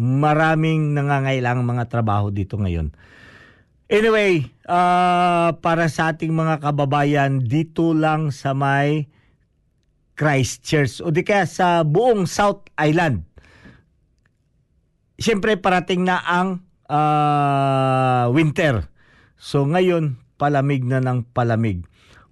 [0.00, 2.88] Maraming nangangailangang mga trabaho dito ngayon.
[3.90, 9.12] Anyway, ah, para sa ating mga kababayan dito lang sa may
[10.16, 13.28] Christchurch o di kaya sa buong South Island.
[15.20, 18.88] Siyempre parating na ang ah, winter.
[19.36, 21.84] So ngayon palamig na ng palamig.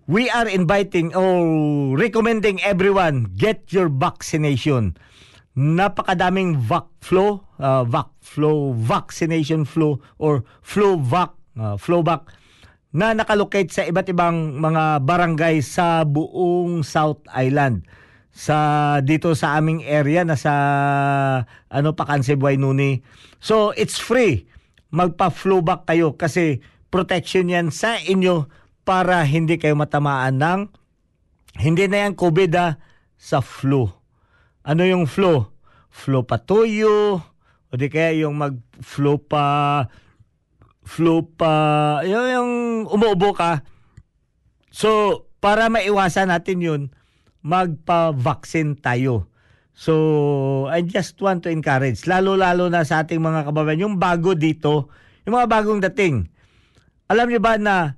[0.09, 1.45] We are inviting or
[1.93, 4.97] recommending everyone get your vaccination.
[5.59, 12.31] Napakadaming vac flow, uh, vac flow, vaccination flow or flow vac, uh, flow vac
[12.95, 17.83] na nakalocate sa iba't ibang mga barangay sa buong South Island.
[18.31, 18.55] Sa
[19.03, 20.55] dito sa aming area na sa
[21.67, 23.03] ano Pakanse Buaynuni.
[23.43, 24.47] So it's free.
[24.95, 28.47] Magpa-flow back kayo kasi protection yan sa inyo
[28.87, 30.61] para hindi kayo matamaan ng
[31.59, 32.79] hindi na yan COVID ah,
[33.19, 33.98] sa flu.
[34.69, 35.49] Ano yung flu?
[35.89, 37.25] Flu patuyo
[37.69, 39.85] o di kaya yung mag-flu pa
[40.85, 41.53] flu pa
[42.05, 42.53] yung, yung
[42.93, 43.65] umuubo ka.
[44.69, 46.83] So, para maiwasan natin yun,
[47.41, 49.33] magpa-vaccine tayo.
[49.73, 54.93] So, I just want to encourage, lalo-lalo na sa ating mga kababayan, yung bago dito,
[55.25, 56.29] yung mga bagong dating.
[57.09, 57.97] Alam niyo ba na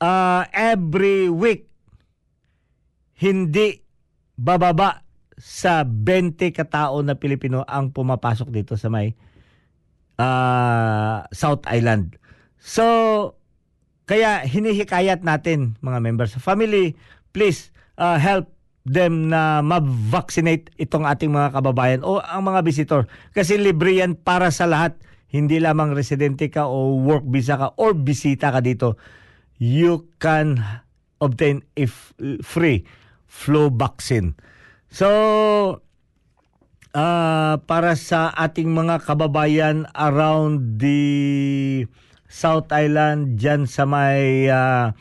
[0.00, 1.68] ah, every week,
[3.18, 3.82] hindi
[4.38, 5.07] bababa
[5.38, 9.14] sa 20 katao na Pilipino ang pumapasok dito sa may
[10.18, 12.18] ah, South Island.
[12.58, 12.84] So,
[14.08, 16.98] kaya hinihikayat natin mga members sa family,
[17.30, 17.70] please
[18.00, 18.50] uh, help
[18.88, 23.04] them na ma-vaccinate itong ating mga kababayan o ang mga visitor.
[23.36, 24.96] Kasi libre yan para sa lahat.
[25.28, 28.96] Hindi lamang residente ka o work visa ka or bisita ka dito.
[29.60, 30.56] You can
[31.20, 31.84] obtain a
[32.40, 32.88] free
[33.28, 34.32] flu vaccine.
[34.88, 35.08] So,
[36.96, 41.84] ah, para sa ating mga kababayan around the
[42.28, 44.96] South Island, dyan sa may ah,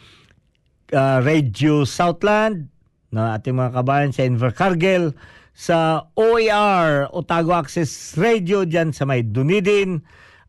[0.91, 2.71] uh, Radio Southland
[3.11, 5.15] na ating mga kabayan sa Invercargill,
[5.57, 10.03] sa OAR, Otago Access Radio dyan sa may Dunedin,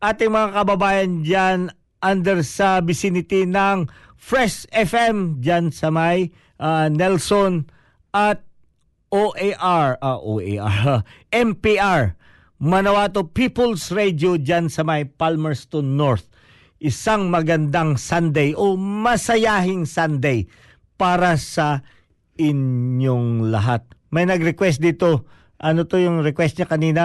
[0.04, 1.72] ating mga kababayan dyan
[2.02, 7.70] under sa vicinity ng Fresh FM dyan sa may uh, Nelson
[8.10, 8.42] at
[9.08, 12.16] OAR, ah, OAR, MPR,
[12.60, 16.28] Manawato People's Radio dyan sa may Palmerston North.
[16.78, 20.46] Isang magandang Sunday o masayahing Sunday
[21.00, 21.82] para sa
[22.38, 23.82] inyong lahat.
[24.12, 25.26] May nag-request dito.
[25.58, 27.04] Ano to yung request niya kanina?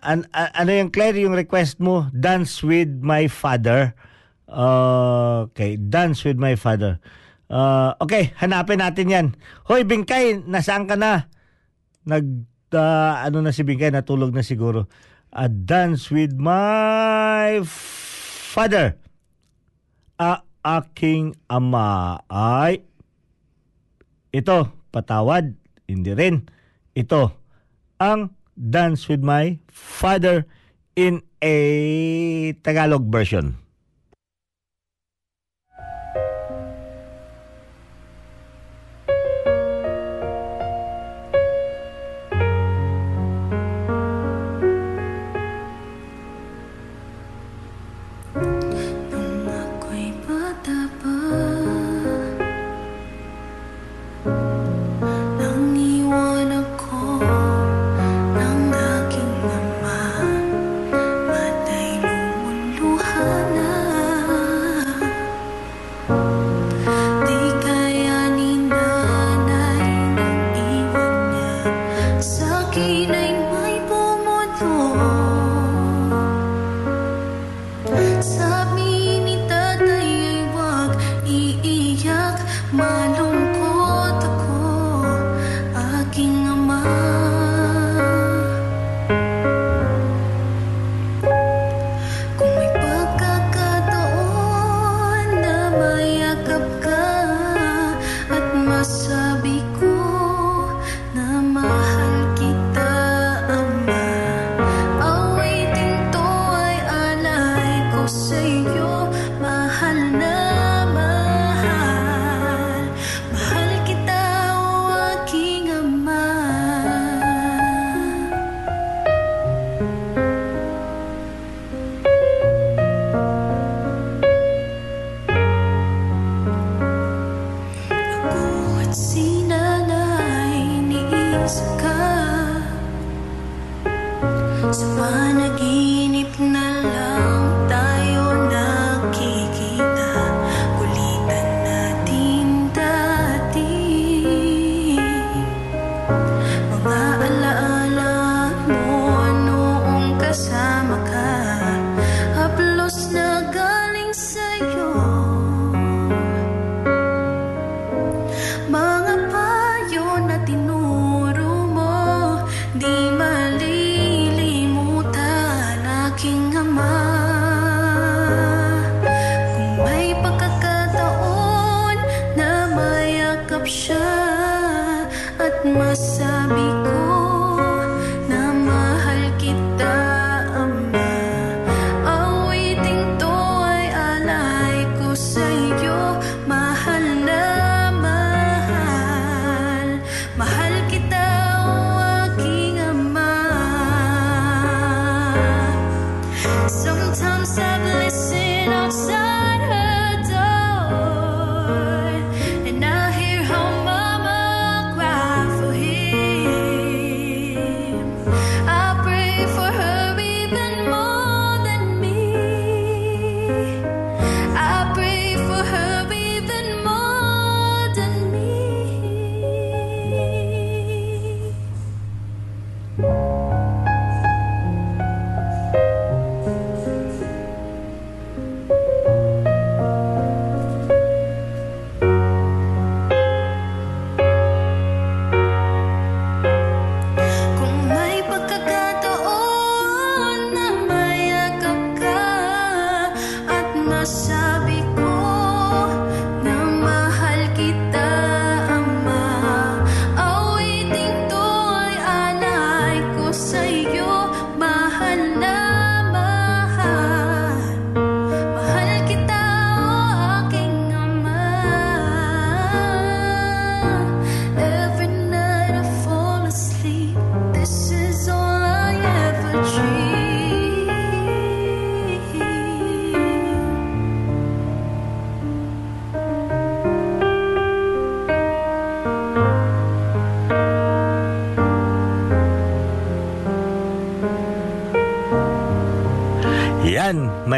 [0.00, 2.08] An- a- ano yung Claire yung request mo?
[2.14, 3.92] Dance with my father.
[4.48, 7.02] Uh, okay, dance with my father.
[7.50, 9.26] Uh, okay, hanapin natin yan.
[9.66, 11.26] Hoy, Bingkay, nasaan ka na?
[12.06, 14.86] Nag, uh, ano na si Bingkay, natulog na siguro.
[15.34, 18.94] A dance with my father.
[20.20, 22.86] A aking ama ay
[24.30, 25.58] ito, patawad,
[25.90, 26.46] hindi rin.
[26.94, 27.34] Ito,
[27.98, 30.46] ang Dance with My Father
[30.94, 31.56] in a
[32.62, 33.58] Tagalog version.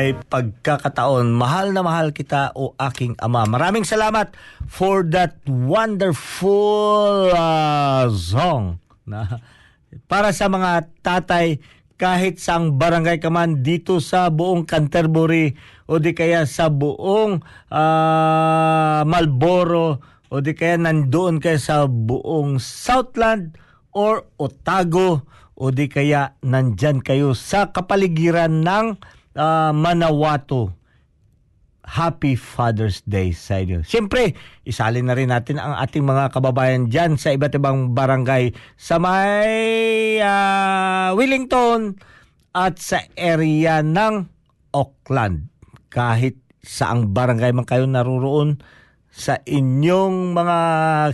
[0.02, 1.30] May pagkakataon.
[1.30, 3.46] Mahal na mahal kita o aking ama.
[3.46, 4.34] Maraming salamat
[4.66, 9.38] for that wonderful uh, song na
[10.10, 11.62] para sa mga tatay
[12.02, 15.54] kahit sang barangay ka man dito sa buong Canterbury
[15.86, 17.38] o di kaya sa buong
[17.70, 23.54] ah, Malboro o di kaya nandoon kayo sa buong Southland
[23.94, 25.22] or Otago
[25.54, 28.98] o di kaya nandyan kayo sa kapaligiran ng
[29.36, 30.72] ah, Manawato.
[31.82, 33.82] Happy Father's Day sa inyo.
[33.82, 39.02] Siyempre, isali na rin natin ang ating mga kababayan dyan sa iba't ibang barangay sa
[39.02, 41.98] may ah, Wellington
[42.54, 44.30] at sa area ng
[44.70, 45.50] Auckland.
[45.90, 48.62] Kahit saang barangay man kayo naruroon
[49.12, 50.58] sa inyong mga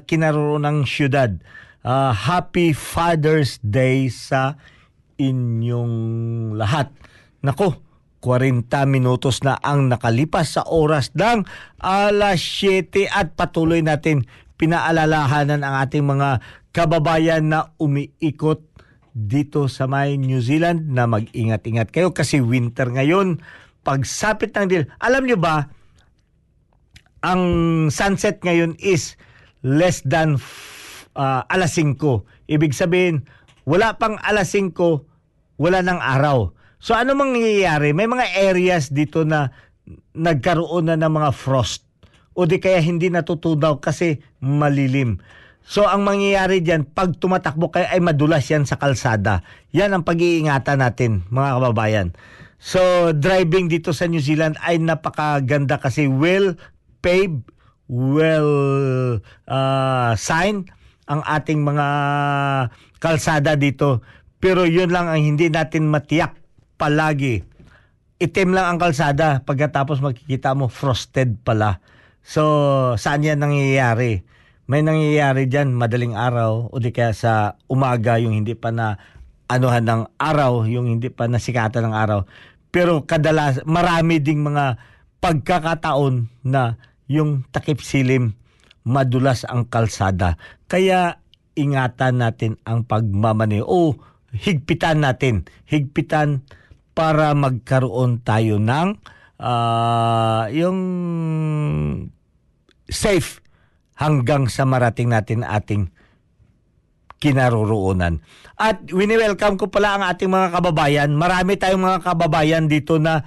[0.05, 1.41] kinaroroonang syudad.
[1.81, 4.61] Ah, happy Father's Day sa
[5.19, 5.97] inyong
[6.55, 6.93] lahat.
[7.43, 7.88] Nako,
[8.19, 11.47] 40 minutos na ang nakalipas sa oras ng
[11.79, 14.27] alas 7 at patuloy natin
[14.59, 16.43] pinaalalahanan ang ating mga
[16.75, 18.66] kababayan na umiikot
[19.14, 23.43] dito sa may New Zealand na mag-ingat-ingat kayo kasi winter ngayon.
[23.83, 25.71] Pagsapit ng dil, alam nyo ba,
[27.23, 27.43] ang
[27.91, 29.19] sunset ngayon is
[29.66, 30.39] less than
[31.19, 31.99] ah, alas 5.
[32.47, 33.27] Ibig sabihin,
[33.66, 34.75] wala pang alas 5,
[35.59, 36.55] wala ng araw.
[36.79, 37.91] So ano mangyayari?
[37.91, 39.51] May mga areas dito na
[40.14, 41.83] nagkaroon na ng mga frost
[42.39, 45.18] o di kaya hindi natutunaw kasi malilim.
[45.66, 49.43] So ang mangyayari diyan pag tumatakbo kayo ay madulas yan sa kalsada.
[49.74, 52.09] Yan ang pag-iingatan natin mga kababayan.
[52.62, 56.55] So driving dito sa New Zealand ay napakaganda kasi well
[57.03, 57.43] paved,
[57.91, 58.51] well
[59.51, 60.70] uh, sign
[61.11, 61.87] ang ating mga
[63.03, 64.07] kalsada dito.
[64.39, 66.38] Pero yun lang ang hindi natin matiyak
[66.79, 67.43] palagi.
[68.18, 71.83] Itim lang ang kalsada pagkatapos makikita mo frosted pala.
[72.22, 72.43] So,
[72.99, 74.22] saan yan nangyayari?
[74.68, 79.01] May nangyayari dyan madaling araw o di kaya sa umaga yung hindi pa na
[79.49, 82.20] anuhan ng araw, yung hindi pa nasikatan ng araw.
[82.68, 84.76] Pero kadalas, marami ding mga
[85.24, 86.76] pagkakataon na
[87.09, 88.37] yung takip silim,
[88.85, 90.37] madulas ang kalsada.
[90.68, 91.24] Kaya
[91.57, 93.97] ingatan natin ang pagmamani o
[94.37, 95.49] higpitan natin.
[95.64, 96.45] Higpitan
[96.99, 98.99] para magkaroon tayo ng
[99.38, 100.78] ah, yung
[102.90, 103.38] safe
[103.94, 105.94] hanggang sa marating natin ating
[107.22, 108.18] kinaroroonan.
[108.59, 111.11] At wini-welcome ko pala ang ating mga kababayan.
[111.14, 113.22] Marami tayong mga kababayan dito na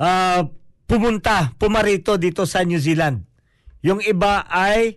[0.00, 0.40] ah,
[0.88, 3.28] pumunta, pumarito dito sa New Zealand.
[3.84, 4.96] Yung iba ay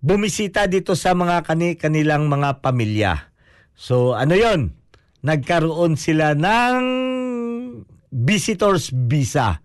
[0.00, 3.36] bumisita dito sa mga kani kanilang mga pamilya.
[3.76, 4.77] So ano yon?
[5.24, 6.82] Nagkaroon sila ng
[8.12, 9.60] visitors visa.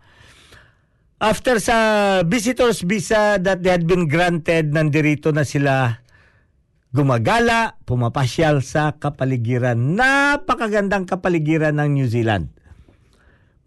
[1.23, 1.77] After sa
[2.27, 6.03] visitors visa that they had been granted, nandirito na sila
[6.93, 9.97] gumagala, pumapasyal sa kapaligiran.
[9.97, 12.51] Napakagandang kapaligiran ng New Zealand.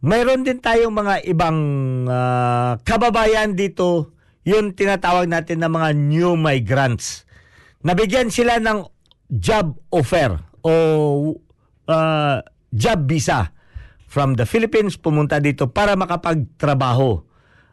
[0.04, 1.58] Mayroon din tayong mga ibang
[2.06, 4.14] ah, kababayan dito,
[4.46, 7.26] yung tinatawag natin na mga new migrants.
[7.82, 8.86] Nabigyan sila ng
[9.32, 10.70] job offer o
[11.90, 12.42] ah,
[12.74, 13.54] job visa
[14.06, 17.26] from the Philippines pumunta dito para makapagtrabaho.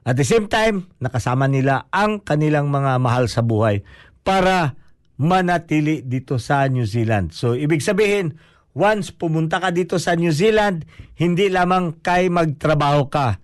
[0.04, 3.88] At the same time, nakasama nila ang kanilang mga mahal sa buhay
[4.26, 4.76] para
[5.16, 7.32] manatili dito sa New Zealand.
[7.32, 8.36] So, ibig sabihin,
[8.76, 10.84] once pumunta ka dito sa New Zealand,
[11.16, 13.40] hindi lamang kay magtrabaho ka,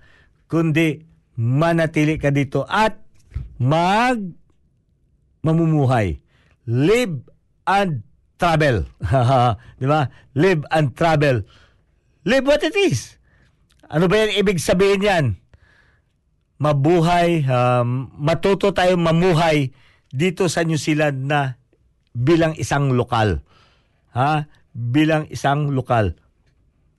[0.52, 1.00] kundi
[1.40, 3.00] manatili ka dito at
[3.62, 4.20] mag
[5.40, 6.20] mamumuhay.
[6.68, 7.24] Live
[7.64, 8.04] and
[8.40, 8.88] travel.
[9.80, 10.08] Di ba?
[10.34, 11.44] Live and travel.
[12.24, 13.20] Live what it is.
[13.92, 15.26] Ano ba yan ibig sabihin yan?
[16.60, 19.76] Mabuhay, um, matuto tayong mamuhay
[20.10, 21.60] dito sa New Zealand na
[22.16, 23.44] bilang isang lokal.
[24.16, 24.48] Ha?
[24.72, 26.16] Bilang isang lokal.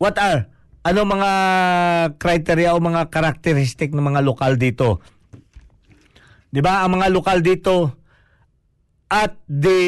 [0.01, 0.49] What are?
[0.80, 1.30] Ano mga
[2.16, 5.05] criteria o mga karakteristik ng mga lokal dito?
[6.49, 6.88] 'Di ba?
[6.88, 7.99] Ang mga lokal dito
[9.11, 9.82] at the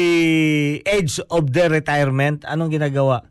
[0.83, 3.23] age of their retirement, anong ginagawa?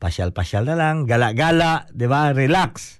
[0.00, 2.32] Pasyal-pasyal na lang, gala-gala, 'di ba?
[2.32, 2.98] Relax.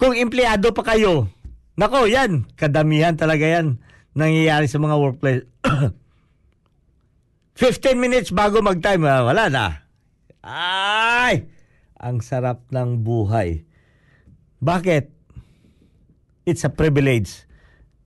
[0.00, 1.28] Kung empleyado pa kayo,
[1.76, 3.78] nako, yan, kadamihan talaga yan
[4.18, 5.44] nangyayari sa mga workplace.
[7.58, 9.66] 15 minutes bago mag-time, ah, wala na.
[10.42, 11.50] Ay!
[11.98, 13.66] Ang sarap ng buhay.
[14.62, 15.10] Bakit?
[16.46, 17.46] It's a privilege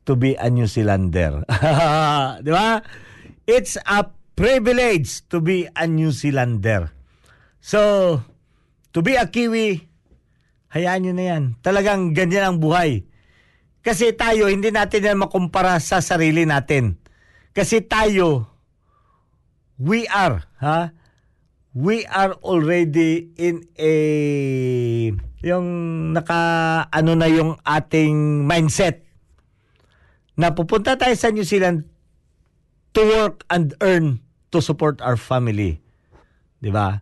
[0.09, 1.45] to be a New Zealander.
[2.45, 2.81] Di ba?
[3.47, 6.95] It's a privilege to be a New Zealander.
[7.59, 8.23] So,
[8.93, 9.93] to be a Kiwi,
[10.73, 11.43] Hayaan nyo na yan.
[11.61, 13.05] Talagang ganyan ang buhay.
[13.85, 16.97] Kasi tayo, hindi natin yan makumpara sa sarili natin.
[17.53, 18.49] Kasi tayo,
[19.77, 20.97] we are, ha?
[21.77, 23.93] We are already in a,
[25.45, 25.69] yung
[26.17, 26.41] naka,
[26.89, 29.05] ano na yung ating mindset.
[30.41, 31.85] Na pupunta tayo sa New Zealand
[32.93, 34.21] to work and earn
[34.53, 35.81] to support our family.
[36.61, 37.01] 'Di ba?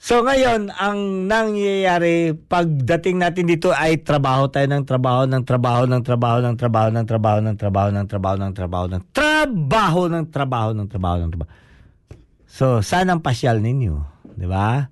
[0.00, 6.00] So ngayon, ang nangyayari pagdating natin dito ay trabaho tayo ng trabaho, ng trabaho, ng
[6.00, 10.68] trabaho, ng trabaho, ng trabaho, ng trabaho, ng trabaho, ng trabaho, ng trabaho, ng trabaho,
[10.72, 11.52] ng trabaho, ng trabaho.
[12.48, 14.00] So, saan ang pasyal ninyo?
[14.40, 14.88] Di ba?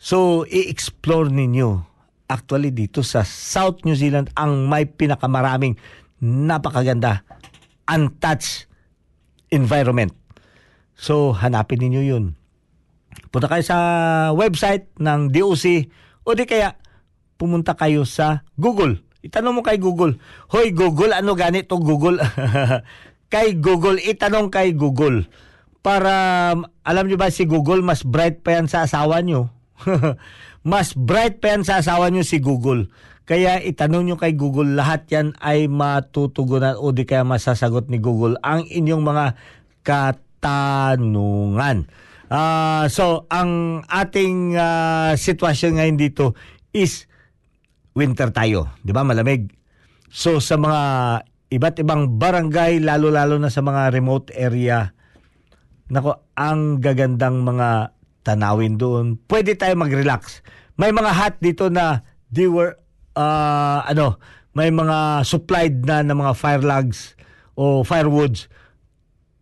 [0.00, 1.84] So, i-explore ninyo.
[2.24, 5.76] Actually, dito sa South New Zealand, ang may pinakamaraming
[6.24, 7.28] napakaganda,
[7.84, 8.69] untouched
[9.50, 10.14] environment.
[10.96, 12.24] So, hanapin ninyo yun.
[13.30, 13.78] Punta kayo sa
[14.34, 15.90] website ng DOC
[16.26, 16.78] o di kaya
[17.38, 19.02] pumunta kayo sa Google.
[19.20, 20.16] Itanong mo kay Google,
[20.48, 22.20] Hoy Google, ano ganito Google?
[23.32, 25.28] kay Google, itanong kay Google.
[25.80, 26.52] Para,
[26.84, 29.48] alam nyo ba si Google, mas bright pa yan sa asawa nyo.
[30.66, 32.92] mas bright pa yan sa asawa nyo si Google.
[33.24, 38.34] Kaya itanong nyo kay Google, lahat yan ay matutugunan o di kaya masasagot ni Google
[38.42, 39.26] ang inyong mga
[39.86, 41.86] katanungan.
[42.30, 46.34] Ah, so ang ating ah, sitwasyon ngayon dito
[46.74, 47.06] is
[47.94, 49.02] winter tayo, 'di ba?
[49.02, 49.50] Malamig.
[50.10, 50.80] So sa mga
[51.50, 54.94] iba't ibang barangay lalo-lalo na sa mga remote area
[55.90, 59.16] nako ang gagandang mga tanawin doon.
[59.28, 60.44] Pwede tayo mag-relax.
[60.80, 62.76] May mga hut dito na they were
[63.16, 64.20] ah, ano,
[64.56, 67.14] may mga supplied na ng mga fire logs
[67.54, 68.50] o firewoods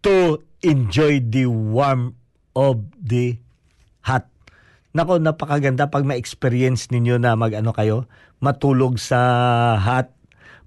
[0.03, 2.19] to enjoy the warmth
[2.59, 3.39] of the
[4.03, 4.27] hut.
[4.93, 8.11] Nako, napakaganda pag ma-experience ninyo na mag-ano kayo,
[8.43, 9.21] matulog sa
[9.79, 10.11] hut.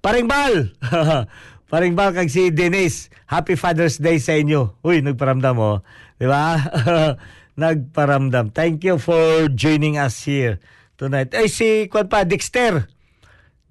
[0.02, 0.72] Paring Bal!
[1.72, 4.76] Paring Bal kag si Dennis, Happy Father's Day sa inyo.
[4.84, 5.80] Uy, nagparamdam mo.
[6.20, 6.58] Di ba?
[7.56, 8.52] nagparamdam.
[8.52, 10.62] Thank you for joining us here
[10.96, 11.34] tonight.
[11.36, 12.88] Ay, si, kwan pa, Dexter.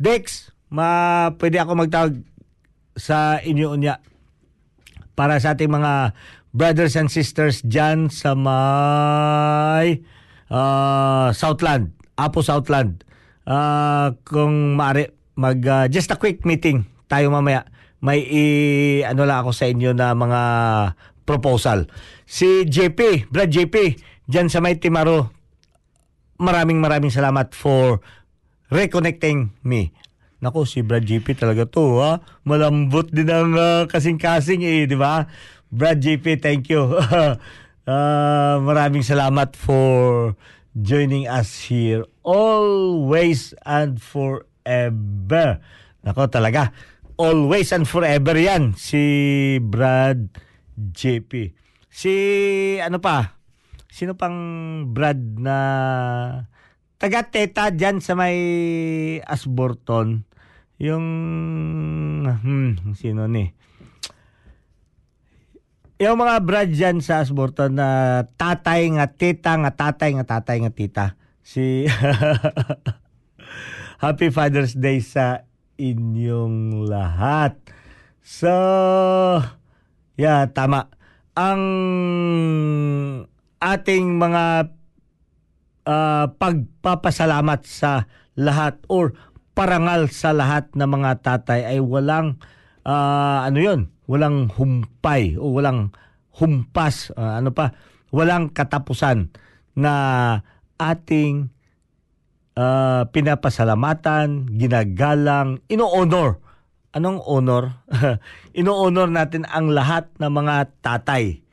[0.01, 2.13] Dex, ma, pwede ako magtawag
[2.97, 4.01] sa inyo unya
[5.13, 6.17] para sa ating mga
[6.51, 10.01] brothers and sisters dyan sa may
[10.51, 13.05] uh, Southland, Apo Southland.
[13.45, 17.67] Uh, kung maaari, mag, uh, just a quick meeting tayo mamaya.
[18.01, 18.43] May i,
[19.05, 20.41] ano lang ako sa inyo na mga
[21.31, 21.87] proposal.
[22.27, 23.95] Si JP, Brad JP,
[24.27, 25.31] dyan sa may Timaro,
[26.35, 28.03] maraming maraming salamat for
[28.67, 29.95] reconnecting me.
[30.43, 32.19] Nako, si Brad JP talaga to, ha?
[32.43, 35.29] Malambot din ang uh, kasing-kasing, eh, di ba?
[35.71, 36.97] Brad JP, thank you.
[36.99, 37.37] uh,
[38.67, 40.35] maraming salamat for
[40.75, 45.61] joining us here always and forever.
[46.01, 46.73] Nako talaga,
[47.21, 50.33] always and forever yan si Brad
[50.89, 51.53] JP.
[51.85, 52.13] Si
[52.81, 53.37] ano pa?
[53.91, 54.37] Sino pang
[54.89, 55.57] Brad na
[56.97, 58.37] taga Teta dyan sa may
[59.21, 60.25] Asborton?
[60.81, 61.05] Yung
[62.25, 63.53] hmm, sino ni?
[66.01, 67.89] Yung mga brad dyan sa Asborton na
[68.33, 71.05] tatay nga tita nga tatay nga tatay nga tita.
[71.45, 71.85] Si
[74.01, 75.45] Happy Father's Day sa
[75.77, 77.53] inyong lahat.
[78.25, 78.49] So,
[80.17, 80.91] yeah, tama.
[81.37, 81.63] Ang
[83.61, 84.73] ating mga
[85.85, 89.13] uh, pagpapasalamat sa lahat or
[89.53, 92.39] parangal sa lahat ng mga tatay ay walang
[92.87, 95.91] uh, ano yon walang humpay o walang
[96.39, 97.75] humpas uh, ano pa
[98.09, 99.31] walang katapusan
[99.75, 99.93] na
[100.79, 101.51] ating
[102.55, 106.39] uh, pinapasalamatan ginagalang ino-honor
[106.95, 107.83] anong honor?
[108.59, 111.43] Ino-honor natin ang lahat ng mga tatay.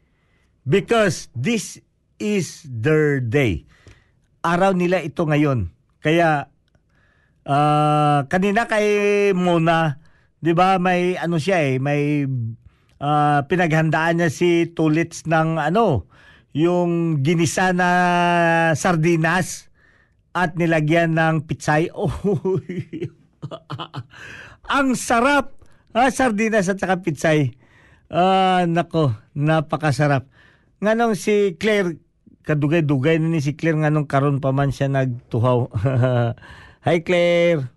[0.68, 1.80] Because this
[2.20, 3.64] is their day.
[4.44, 5.72] Araw nila ito ngayon.
[6.02, 6.50] Kaya
[7.48, 8.84] Uh, kanina kay
[9.32, 9.96] Mona,
[10.44, 12.28] 'di ba, may ano siya eh, may
[13.00, 16.04] uh, pinaghandaan niya si Tulits ng ano,
[16.52, 17.88] yung ginisa na
[18.76, 19.72] sardinas
[20.36, 21.88] at nilagyan ng pitsay.
[21.96, 22.60] Oh,
[24.78, 25.54] ang sarap!
[25.96, 27.56] Ah, sardinas at saka pitsay.
[28.12, 30.28] Ah, nako, napakasarap.
[30.78, 31.98] Nganong si Claire,
[32.46, 35.68] kadugay-dugay na ni si Claire nganong karon pa man siya nagtuhaw.
[36.86, 37.68] Hi Claire.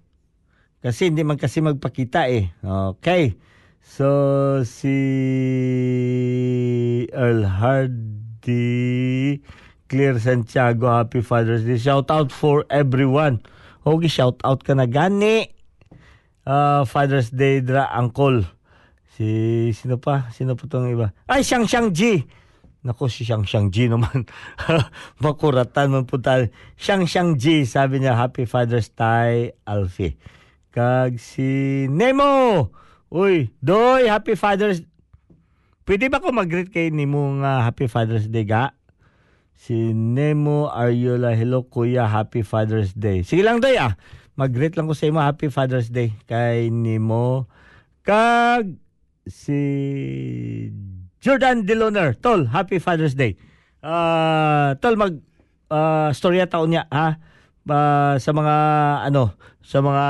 [0.81, 2.53] Kasi hindi man kasi magpakita eh.
[2.63, 3.35] Okay.
[3.81, 4.07] So
[4.63, 4.97] si
[7.11, 9.41] Earl Hardy
[9.91, 11.75] Clear Santiago, Happy Father's Day.
[11.75, 13.43] Shout out for everyone.
[13.81, 15.49] Okay, shout out ka na gani.
[16.45, 18.45] Ah, Father's Day dra uncle.
[19.17, 20.29] Si sino pa?
[20.29, 21.17] Sino pa tong iba?
[21.25, 22.21] Ay, Xiang Xiang Ji.
[22.85, 24.29] Nako, si Xiang Xiang Ji naman.
[25.25, 26.45] Makuratan man punta.
[26.77, 30.13] Xiang Xiang Ji, sabi niya, Happy Father's Day, Alfie.
[30.69, 32.69] Kag si Nemo.
[33.09, 34.85] Uy, Doy, Happy Father's
[35.81, 38.77] Pwede ba ko mag-greet kay Nemo nga Happy Father's Day ga?
[39.55, 43.23] Si Nemo Ariola, hello kuya, Happy Father's Day.
[43.23, 43.95] Sige lang Doy ah.
[44.39, 47.45] Mag-greet lang ko sa imo Happy Father's Day kay Nemo.
[48.01, 48.73] Kag
[49.29, 49.59] si
[51.21, 52.17] Jordan Deloner.
[52.17, 53.37] Tol, Happy Father's Day.
[53.81, 55.21] Ah, tol mag
[55.69, 57.21] ah, storya taon niya ha.
[57.69, 58.55] Ah, sa mga
[59.05, 60.05] ano, sa mga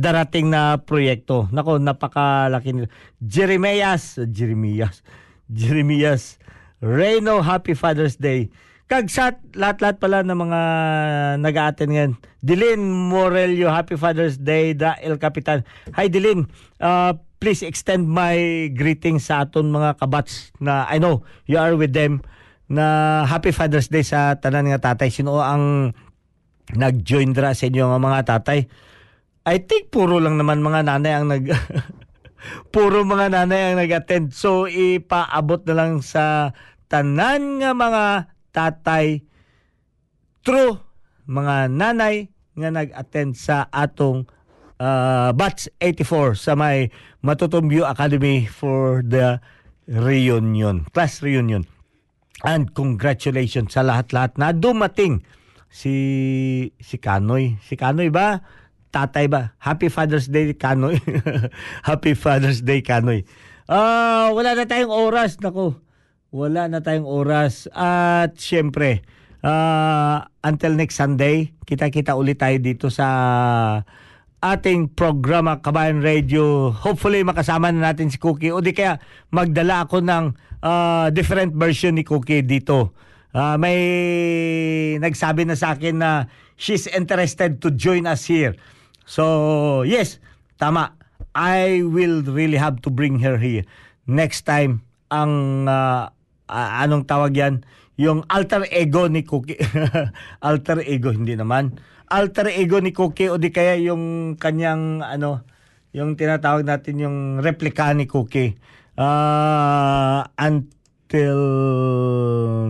[0.00, 1.52] darating na proyekto.
[1.52, 2.88] Nako, napakalaki nila.
[3.20, 5.04] Jeremias, Jeremias.
[5.46, 6.40] Jeremias
[6.80, 8.48] Reno, Happy Father's Day.
[8.86, 10.60] Kag sa lahat-lahat pala ng mga
[11.42, 12.12] nag-a-attend ngayon.
[12.38, 15.66] Dilin Morelio, Happy Father's Day, da El Capitan.
[15.98, 16.46] Hi Dilin,
[16.78, 21.98] uh, please extend my greetings sa aton mga kabats na I know you are with
[21.98, 22.22] them
[22.70, 25.10] na Happy Father's Day sa tanan nga tatay.
[25.10, 25.90] Sino ang
[26.70, 28.70] nag-join dra sa inyo nga mga tatay?
[29.50, 31.42] I think puro lang naman mga nanay ang nag
[32.74, 34.30] puro mga nanay ang nag-attend.
[34.30, 36.54] So ipaabot na lang sa
[36.86, 38.02] tanan nga mga
[38.56, 39.20] tatay
[40.40, 40.80] true
[41.28, 44.24] mga nanay nga nag-attend sa atong
[44.80, 46.88] uh, batch 84 sa may
[47.20, 49.36] Matutumbio Academy for the
[49.84, 51.68] reunion, class reunion.
[52.44, 55.24] And congratulations sa lahat-lahat na dumating
[55.68, 55.94] si
[56.80, 57.60] si Kanoy.
[57.64, 58.44] Si Kanoy ba?
[58.92, 59.56] Tatay ba?
[59.60, 61.00] Happy Father's Day Kanoy.
[61.88, 63.24] Happy Father's Day Kanoy.
[63.66, 65.85] Ah, wala na tayong oras nako.
[66.34, 69.06] Wala na tayong oras at syempre
[69.46, 73.06] ah, until next Sunday, kita-kita ulit tayo dito sa
[74.42, 76.74] ating programa Kabayan Radio.
[76.74, 78.98] Hopefully makasama na natin si Cookie o di kaya
[79.30, 80.24] magdala ako ng
[80.66, 82.90] ah, different version ni Cookie dito.
[83.30, 83.78] Ah, may
[84.98, 86.26] nagsabi na sa akin na
[86.58, 88.58] she's interested to join us here.
[89.06, 90.18] So, yes,
[90.58, 90.98] tama.
[91.36, 93.68] I will really have to bring her here.
[94.08, 96.15] Next time, ang ah,
[96.50, 97.54] ah, anong tawag yan?
[97.96, 99.56] Yung alter ego ni Cookie.
[100.46, 101.80] alter ego, hindi naman.
[102.06, 105.42] Alter ego ni Cookie o di kaya yung kanyang ano,
[105.96, 108.54] yung tinatawag natin yung replika ni Cookie.
[109.00, 111.40] Ah, until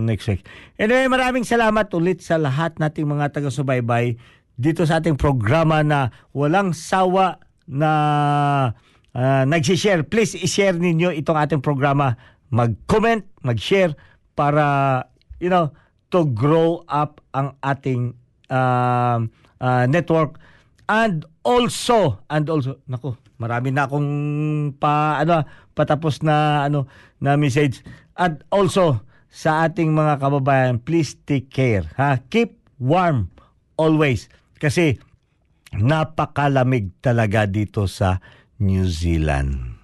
[0.03, 0.47] next week.
[0.79, 4.15] Anyway, maraming salamat ulit sa lahat nating mga taga-subaybay
[4.57, 7.37] dito sa ating programa na walang sawa
[7.69, 7.91] na
[9.13, 10.07] uh, nag-share.
[10.07, 12.17] Please i-share ninyo itong ating programa.
[12.53, 13.95] Mag-comment, mag-share
[14.37, 15.03] para,
[15.41, 15.73] you know,
[16.11, 18.15] to grow up ang ating
[18.47, 19.19] uh,
[19.59, 20.39] uh, network.
[20.87, 24.09] And also, and also, nako, marami na akong
[24.79, 25.43] pa, ano,
[25.75, 26.87] patapos na, ano,
[27.19, 27.83] na message.
[28.15, 31.85] And also, sa ating mga kababayan, please take care.
[31.99, 32.23] Ha?
[32.31, 33.29] Keep warm
[33.77, 34.31] always.
[34.57, 34.97] Kasi
[35.75, 38.23] napakalamig talaga dito sa
[38.57, 39.76] New Zealand.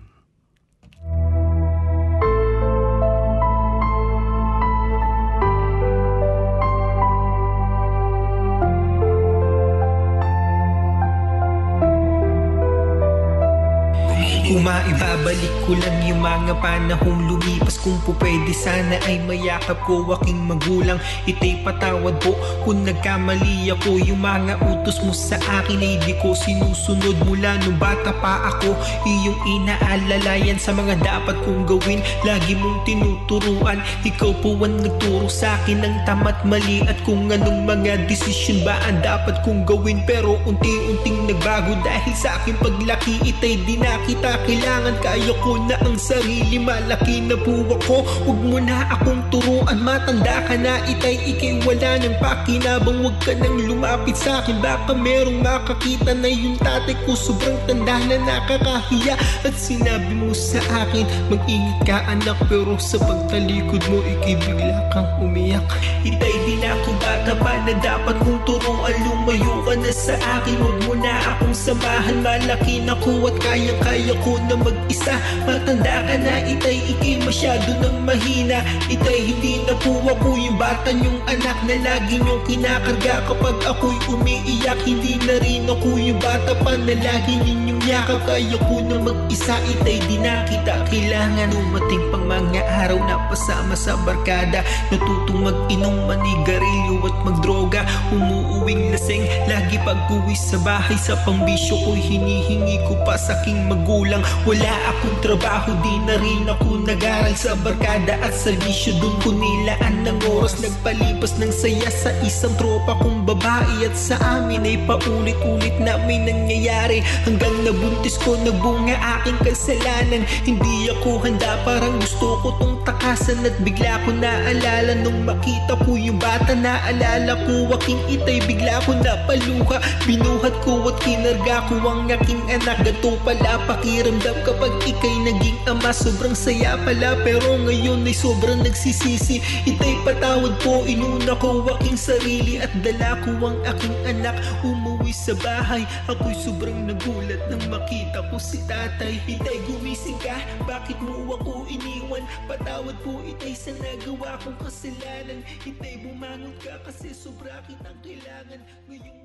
[14.43, 17.79] Umaibabalik ko lang yung mga panahong lumipas.
[17.79, 20.99] Kung po pwede sana ay mayakap ko aking magulang.
[21.23, 22.35] Ito'y patawad po.
[22.67, 27.23] Kung nagkamali ako Yung mga utos mo sa akin ay di ko sinusunod.
[27.23, 28.75] Mula nung bata pa ako
[29.07, 32.03] Iyong inaalalayan sa mga dapat kong gawin.
[32.27, 36.83] Lagi mong tinuturuan Ikaw po ang nagturo sa akin ng tama't mali.
[36.83, 40.03] At kung anong mga desisyon ba ang dapat kong gawin?
[40.03, 45.77] Pero unti-unting nagbago dahil sa aking paglaki Ito'y di na kita kailangan kaya ko na
[45.85, 46.57] ang sarili.
[46.57, 48.05] Malaki na po ako.
[48.25, 49.79] Huwag mo na akong turuan.
[49.79, 54.57] Matanda ka na itay ikay wala ng pakinabang Huwag ka nang lumapit sa akin.
[54.63, 57.13] Baka merong makakita na yung tatay ko.
[57.13, 59.15] Sobrang tanda na nakakahiya.
[59.45, 62.37] At sinabi mo sa akin Mag-ingat ka anak.
[62.49, 65.65] Pero sa pagtalikod mo ikay bigla kang umiyak.
[66.03, 68.95] Itay din ako bata pa na dapat kong turuan.
[69.05, 70.57] Lumayo ka na sa akin.
[70.57, 72.19] Huwag mo na akong samahan.
[72.23, 77.75] Malaki na ko at kayang-kaya ko ko na mag-isa Matanda ka na itay, ikay masyado
[77.81, 78.61] nang mahina.
[78.87, 83.25] Itay, hindi na po ako yung bata yung anak na lagi niyong kinakarga.
[83.27, 88.23] Kapag ako'y umiiyak, hindi na rin ako yung bata pa na lagi ninyong yakap.
[88.23, 91.49] Kaya ko na mag-isa, itay, di na kita kailangan.
[91.51, 94.61] Dumating pang mga araw na pasama sa barkada.
[94.93, 97.81] Natutong mag-inom, manigarilyo at magdroga.
[98.13, 100.95] Umuuwing laseng, lagi pag-uwi sa bahay.
[100.95, 106.45] Sa pangbisyo ko'y hinihingi ko pa sa aking magulang Wala akong trabaho, di na rin
[106.45, 111.89] ako nag-aral Sa barkada at sa bisyo, dun ko nilaan ng oras Nagpalipas ng saya
[111.89, 113.87] sa isang tropa kong babae.
[113.87, 117.01] At sa amin ay paulit-ulit na may nangyayari.
[117.23, 120.27] Hanggang nabuntis ko, nagbunga aking kasalanan.
[120.43, 123.47] Hindi ako handa, parang gusto ko tong takasan.
[123.47, 128.93] At bigla ko naalala nung makita ko yung bata Naalala ko aking itay, bigla ko
[128.99, 132.83] napaluha Binuhat ko at kinarga ko ang aking anak.
[132.83, 133.63] Gato pala
[134.03, 137.15] pakiramdam kapag ikay naging ama Sobrang saya pala.
[137.23, 139.39] Pero ngayon ay sobrang nagsisisi.
[139.63, 144.35] Itay patawad po, inuna ko aking sarili At dala ko ang aking anak.
[144.59, 149.23] Umuwi sa bahay, ako'y sobrang nagulat Nang makita ko si tatay.
[149.23, 150.35] Itay gumising ka,
[150.67, 152.27] bakit mo ako iniwan?
[152.51, 155.47] Patawad po itay sa nagawa kong kasalanan.
[155.63, 158.59] Itay bumangon ka kasi sobra kitang kailangan.
[158.91, 159.22] Ngayong